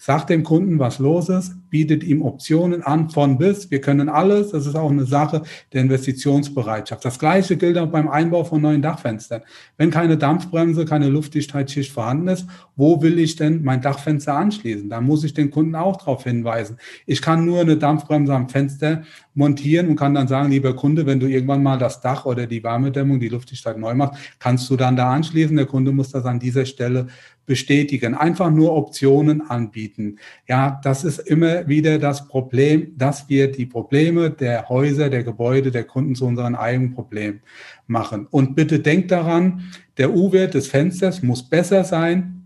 Sagt 0.00 0.30
dem 0.30 0.44
Kunden, 0.44 0.78
was 0.78 1.00
los 1.00 1.28
ist, 1.28 1.56
bietet 1.70 2.04
ihm 2.04 2.22
Optionen 2.22 2.84
an 2.84 3.10
von 3.10 3.36
bis. 3.36 3.68
Wir 3.68 3.80
können 3.80 4.08
alles. 4.08 4.52
Das 4.52 4.64
ist 4.64 4.76
auch 4.76 4.92
eine 4.92 5.04
Sache 5.04 5.42
der 5.72 5.82
Investitionsbereitschaft. 5.82 7.04
Das 7.04 7.18
Gleiche 7.18 7.56
gilt 7.56 7.76
auch 7.76 7.88
beim 7.88 8.08
Einbau 8.08 8.44
von 8.44 8.62
neuen 8.62 8.80
Dachfenstern. 8.80 9.42
Wenn 9.76 9.90
keine 9.90 10.16
Dampfbremse, 10.16 10.84
keine 10.84 11.08
Luftdichtheitsschicht 11.08 11.90
vorhanden 11.90 12.28
ist, 12.28 12.46
wo 12.76 13.02
will 13.02 13.18
ich 13.18 13.34
denn 13.34 13.64
mein 13.64 13.82
Dachfenster 13.82 14.34
anschließen? 14.34 14.88
Da 14.88 15.00
muss 15.00 15.24
ich 15.24 15.34
den 15.34 15.50
Kunden 15.50 15.74
auch 15.74 15.96
darauf 15.96 16.22
hinweisen. 16.22 16.76
Ich 17.04 17.20
kann 17.20 17.44
nur 17.44 17.60
eine 17.60 17.76
Dampfbremse 17.76 18.32
am 18.32 18.48
Fenster 18.48 19.02
montieren 19.34 19.88
und 19.88 19.96
kann 19.96 20.14
dann 20.14 20.28
sagen, 20.28 20.50
lieber 20.50 20.74
Kunde, 20.76 21.06
wenn 21.06 21.18
du 21.18 21.26
irgendwann 21.26 21.62
mal 21.62 21.76
das 21.76 22.00
Dach 22.00 22.24
oder 22.24 22.46
die 22.46 22.62
Wärmedämmung, 22.62 23.18
die 23.18 23.28
Luftdichtheit 23.28 23.78
neu 23.78 23.94
machst, 23.94 24.20
kannst 24.38 24.70
du 24.70 24.76
dann 24.76 24.94
da 24.94 25.12
anschließen. 25.12 25.56
Der 25.56 25.66
Kunde 25.66 25.90
muss 25.90 26.10
das 26.10 26.24
an 26.24 26.38
dieser 26.38 26.66
Stelle 26.66 27.08
bestätigen, 27.48 28.14
einfach 28.14 28.50
nur 28.50 28.76
Optionen 28.76 29.40
anbieten. 29.40 30.18
Ja, 30.46 30.80
das 30.84 31.02
ist 31.02 31.18
immer 31.18 31.66
wieder 31.66 31.98
das 31.98 32.28
Problem, 32.28 32.92
dass 32.96 33.28
wir 33.28 33.50
die 33.50 33.66
Probleme 33.66 34.30
der 34.30 34.68
Häuser, 34.68 35.10
der 35.10 35.24
Gebäude, 35.24 35.72
der 35.72 35.84
Kunden 35.84 36.14
zu 36.14 36.26
unseren 36.26 36.54
eigenen 36.54 36.94
Problemen 36.94 37.40
machen. 37.88 38.28
Und 38.30 38.54
bitte 38.54 38.78
denkt 38.78 39.10
daran, 39.10 39.64
der 39.96 40.14
U-Wert 40.14 40.54
des 40.54 40.68
Fensters 40.68 41.22
muss 41.22 41.42
besser 41.42 41.82
sein 41.82 42.37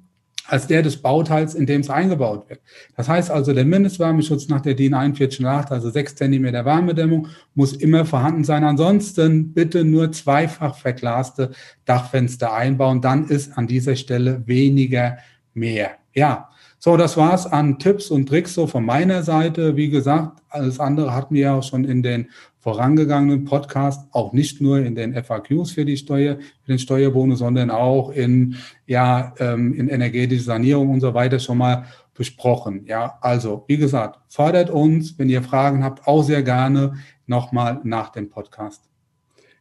als 0.47 0.67
der 0.67 0.83
des 0.83 0.97
Bauteils, 1.01 1.55
in 1.55 1.67
dem 1.67 1.83
es 1.83 1.91
eingebaut 1.91 2.49
wird. 2.49 2.61
Das 2.97 3.09
heißt 3.09 3.31
also, 3.31 3.53
der 3.53 3.65
Mindestwärmeschutz 3.65 4.49
nach 4.49 4.61
der 4.61 4.75
DIN 4.75 4.93
4108, 4.93 5.73
also 5.73 5.91
sechs 5.91 6.15
Zentimeter 6.15 6.65
Wärmedämmung, 6.65 7.29
muss 7.55 7.73
immer 7.75 8.05
vorhanden 8.05 8.45
sein. 8.45 8.65
Ansonsten 8.65 9.53
bitte 9.53 9.85
nur 9.85 10.13
zweifach 10.13 10.77
verglaste 10.77 11.51
Dachfenster 11.85 12.53
einbauen. 12.53 13.01
Dann 13.01 13.29
ist 13.29 13.57
an 13.57 13.67
dieser 13.67 13.97
Stelle 13.97 14.43
weniger 14.47 15.19
mehr. 15.55 15.93
Ja, 16.15 16.51
so, 16.85 16.97
das 16.97 17.17
war's 17.17 17.47
an 17.47 17.79
Tipps 17.79 18.11
und 18.11 18.29
Tricks 18.29 18.55
so 18.55 18.67
von 18.67 18.85
meiner 18.85 19.23
Seite. 19.23 19.77
Wie 19.77 19.89
gesagt, 19.89 20.43
alles 20.49 20.81
andere 20.81 21.15
hatten 21.15 21.35
wir 21.35 21.43
ja 21.43 21.55
auch 21.55 21.63
schon 21.63 21.85
in 21.85 22.03
den 22.03 22.29
vorangegangenen 22.63 23.45
Podcast 23.45 24.07
auch 24.13 24.33
nicht 24.33 24.61
nur 24.61 24.79
in 24.79 24.95
den 24.95 25.15
FAQs 25.15 25.73
für 25.73 25.85
die 25.85 25.97
Steuer, 25.97 26.37
für 26.37 26.73
den 26.73 26.79
Steuerbonus, 26.79 27.41
sondern 27.41 27.71
auch 27.71 28.11
in, 28.11 28.55
ja, 28.87 29.35
ähm, 29.41 29.75
in 29.75 29.89
energetische 29.89 30.45
Sanierung 30.45 30.91
und 30.91 31.01
so 31.01 31.13
weiter 31.13 31.41
schon 31.41 31.59
mal 31.59 31.87
besprochen. 32.15 32.85
Ja, 32.87 33.19
also, 33.21 33.65
wie 33.67 33.79
gesagt, 33.79 34.21
fordert 34.29 34.71
uns, 34.71 35.19
wenn 35.19 35.29
ihr 35.29 35.43
Fragen 35.43 35.83
habt, 35.83 36.07
auch 36.07 36.23
sehr 36.23 36.45
gerne 36.45 36.95
nochmal 37.27 37.81
nach 37.83 38.11
dem 38.11 38.31
Podcast. 38.31 38.89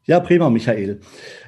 Ja, 0.04 0.20
prima, 0.20 0.52
Michael. 0.52 1.00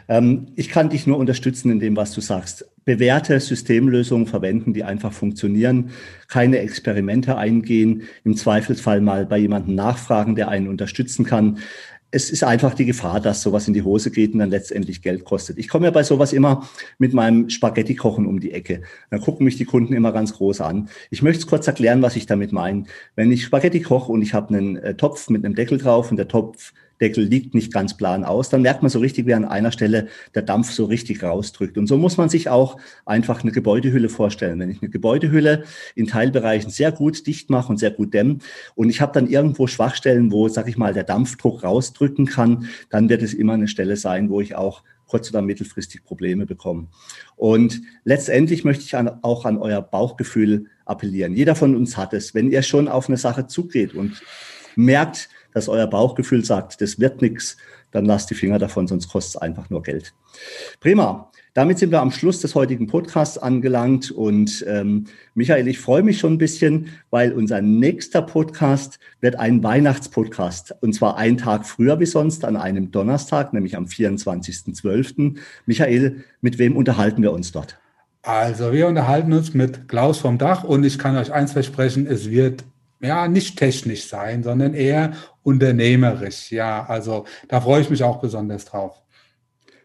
Ähm, 0.08 0.48
ich 0.56 0.70
kann 0.70 0.90
dich 0.90 1.06
nur 1.06 1.18
unterstützen 1.18 1.72
in 1.72 1.80
dem, 1.80 1.96
was 1.96 2.14
du 2.14 2.22
sagst. 2.22 2.68
Bewährte 2.86 3.40
Systemlösungen 3.40 4.28
verwenden, 4.28 4.74
die 4.74 4.84
einfach 4.84 5.14
funktionieren, 5.14 5.92
keine 6.28 6.60
Experimente 6.60 7.38
eingehen, 7.38 8.04
im 8.24 8.36
Zweifelsfall 8.36 9.02
mal 9.02 9.26
bei 9.26 9.38
jemandem 9.38 9.76
nachfragen, 9.76 10.36
der 10.36 10.50
einen 10.50 10.68
unterstützen 10.68 11.26
kann. 11.26 11.60
Es 12.12 12.30
ist 12.30 12.44
einfach 12.44 12.76
die 12.76 12.86
Gefahr, 12.86 13.20
dass 13.20 13.42
sowas 13.42 13.68
in 13.68 13.74
die 13.74 13.82
Hose 13.82 14.12
geht 14.12 14.34
und 14.34 14.40
dann 14.40 14.52
letztendlich 14.52 15.02
Geld 15.02 15.24
kostet. 15.26 15.58
Ich 15.58 15.68
komme 15.68 15.86
ja 15.86 15.92
bei 15.92 16.04
sowas 16.04 16.32
immer 16.32 16.68
mit 17.00 17.14
meinem 17.14 17.50
Spaghetti-Kochen 17.50 18.28
um 18.28 18.40
die 18.40 18.52
Ecke. 18.52 18.84
Dann 19.10 19.20
gucken 19.20 19.46
mich 19.46 19.58
die 19.58 19.66
Kunden 19.66 19.94
immer 19.94 20.12
ganz 20.12 20.34
groß 20.34 20.62
an. 20.62 20.90
Ich 21.10 21.24
möchte 21.24 21.40
es 21.40 21.48
kurz 21.48 21.66
erklären, 21.66 22.04
was 22.04 22.16
ich 22.16 22.28
damit 22.28 22.52
meine. 22.52 22.84
Wenn 23.16 23.32
ich 23.32 23.46
Spaghetti 23.46 23.80
koche 23.80 24.12
und 24.12 24.22
ich 24.22 24.36
habe 24.36 24.54
einen 24.54 24.76
äh, 24.76 24.94
Topf 24.94 25.30
mit 25.30 25.44
einem 25.44 25.56
Deckel 25.56 25.80
drauf 25.80 26.12
und 26.12 26.18
der 26.18 26.28
Topf 26.28 26.74
Deckel 27.04 27.26
liegt 27.26 27.54
nicht 27.54 27.74
ganz 27.74 27.98
plan 27.98 28.24
aus, 28.24 28.50
dann 28.50 28.62
merkt 28.62 28.82
man 28.82 28.90
so 28.90 29.00
richtig, 29.00 29.28
wie 29.28 29.34
an 29.34 29.44
einer 29.44 29.74
Stelle 29.74 30.08
der 30.34 30.42
Dampf 30.42 30.72
so 30.72 30.86
richtig 30.86 31.22
rausdrückt. 31.22 31.78
Und 31.78 31.88
so 31.88 31.98
muss 31.98 32.16
man 32.16 32.30
sich 32.30 32.48
auch 32.48 32.78
einfach 33.06 33.44
eine 33.44 33.52
Gebäudehülle 33.52 34.08
vorstellen. 34.08 34.58
Wenn 34.60 34.70
ich 34.70 34.82
eine 34.82 34.90
Gebäudehülle 34.90 35.66
in 35.96 36.08
Teilbereichen 36.08 36.72
sehr 36.72 36.94
gut 36.94 37.28
dicht 37.28 37.50
mache 37.50 37.70
und 37.70 37.78
sehr 37.78 37.92
gut 37.92 38.14
dämme 38.14 38.38
und 38.76 38.90
ich 38.90 39.02
habe 39.02 39.12
dann 39.12 39.28
irgendwo 39.28 39.68
Schwachstellen, 39.68 40.32
wo, 40.32 40.48
sag 40.48 40.70
ich 40.70 40.78
mal, 40.78 40.94
der 40.94 41.04
Dampfdruck 41.04 41.64
rausdrücken 41.64 42.26
kann, 42.26 42.70
dann 42.90 43.10
wird 43.10 43.22
es 43.22 43.34
immer 43.34 43.54
eine 43.54 43.68
Stelle 43.68 43.98
sein, 43.98 44.30
wo 44.30 44.40
ich 44.40 44.56
auch 44.56 44.84
kurz- 45.06 45.30
oder 45.30 45.42
mittelfristig 45.42 46.06
Probleme 46.06 46.46
bekomme. 46.46 46.88
Und 47.36 47.82
letztendlich 48.06 48.64
möchte 48.64 48.86
ich 48.86 48.96
an, 48.96 49.20
auch 49.22 49.46
an 49.46 49.58
euer 49.58 49.82
Bauchgefühl 49.82 50.68
appellieren. 50.86 51.36
Jeder 51.36 51.56
von 51.56 51.76
uns 51.76 51.98
hat 51.98 52.14
es. 52.14 52.34
Wenn 52.34 52.50
ihr 52.50 52.62
schon 52.62 52.88
auf 52.88 53.10
eine 53.10 53.18
Sache 53.18 53.46
zugeht 53.48 53.94
und 53.94 54.24
merkt, 54.76 55.30
dass 55.54 55.70
euer 55.70 55.88
Bauchgefühl 55.88 56.44
sagt, 56.44 56.82
das 56.82 57.00
wird 57.00 57.22
nichts, 57.22 57.58
dann 57.92 58.06
lasst 58.06 58.30
die 58.30 58.36
Finger 58.36 58.60
davon, 58.60 58.88
sonst 58.88 59.08
kostet 59.08 59.36
es 59.36 59.42
einfach 59.42 59.70
nur 59.70 59.84
Geld. 59.84 60.14
Prima. 60.80 61.30
Damit 61.56 61.78
sind 61.78 61.92
wir 61.92 62.02
am 62.02 62.10
Schluss 62.10 62.42
des 62.42 62.56
heutigen 62.56 62.88
Podcasts 62.88 63.38
angelangt. 63.38 64.10
Und 64.10 64.66
ähm, 64.68 65.06
Michael, 65.36 65.68
ich 65.68 65.78
freue 65.78 66.02
mich 66.02 66.18
schon 66.18 66.34
ein 66.34 66.38
bisschen, 66.40 66.88
weil 67.12 67.32
unser 67.32 67.62
nächster 67.62 68.24
Podcast 68.24 68.98
wird 69.22 69.36
ein 69.36 69.64
Weihnachtspodcast. 69.64 70.74
Und 70.82 70.94
zwar 70.94 71.18
einen 71.18 71.38
Tag 71.38 71.68
früher 71.68 72.00
wie 72.00 72.08
sonst, 72.08 72.44
an 72.44 72.58
einem 72.58 72.90
Donnerstag, 72.90 73.54
nämlich 73.54 73.78
am 73.78 73.86
24.12. 73.86 75.38
Michael, 75.68 76.24
mit 76.42 76.58
wem 76.58 76.76
unterhalten 76.76 77.22
wir 77.22 77.32
uns 77.32 77.52
dort? 77.52 77.78
Also 78.24 78.72
wir 78.72 78.88
unterhalten 78.88 79.32
uns 79.34 79.54
mit 79.54 79.88
Klaus 79.88 80.18
vom 80.18 80.40
Dach 80.40 80.64
und 80.64 80.84
ich 80.84 80.98
kann 80.98 81.18
euch 81.18 81.32
eins 81.32 81.52
versprechen, 81.52 82.08
es 82.08 82.32
wird 82.32 82.64
ja, 83.02 83.28
nicht 83.28 83.60
technisch 83.60 84.08
sein, 84.08 84.44
sondern 84.44 84.74
eher 84.74 85.12
unternehmerisch. 85.44 86.52
Ja, 86.52 86.86
also 86.86 87.26
da 87.48 87.62
freue 87.62 87.82
ich 87.82 87.90
mich 87.90 88.04
auch 88.04 88.20
besonders 88.20 88.66
drauf. 88.66 89.02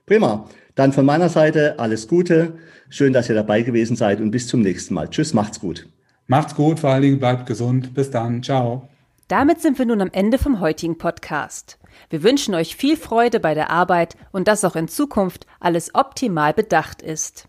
Prima. 0.07 0.49
Dann 0.75 0.93
von 0.93 1.05
meiner 1.05 1.29
Seite 1.29 1.79
alles 1.79 2.07
Gute. 2.07 2.55
Schön, 2.89 3.13
dass 3.13 3.29
ihr 3.29 3.35
dabei 3.35 3.63
gewesen 3.63 3.97
seid 3.97 4.21
und 4.21 4.31
bis 4.31 4.47
zum 4.47 4.61
nächsten 4.61 4.95
Mal. 4.95 5.11
Tschüss, 5.11 5.35
macht's 5.35 5.61
gut. 5.61 5.89
Macht's 6.29 6.55
gut, 6.55 6.79
vor 6.79 6.91
allen 6.91 7.03
Dingen 7.03 7.19
bleibt 7.19 7.47
gesund. 7.47 7.95
Bis 7.95 8.11
dann. 8.11 8.43
Ciao. 8.43 8.89
Damit 9.27 9.61
sind 9.61 9.79
wir 9.79 9.87
nun 9.87 10.01
am 10.01 10.11
Ende 10.13 10.39
vom 10.39 10.61
heutigen 10.61 10.97
Podcast. 10.97 11.79
Wir 12.11 12.23
wünschen 12.23 12.55
euch 12.55 12.77
viel 12.77 12.97
Freude 12.97 13.41
bei 13.41 13.55
der 13.55 13.71
Arbeit 13.71 14.17
und 14.31 14.49
dass 14.49 14.65
auch 14.65 14.77
in 14.77 14.89
Zukunft 14.89 15.47
alles 15.61 15.95
optimal 15.95 16.55
bedacht 16.55 17.03
ist. 17.03 17.49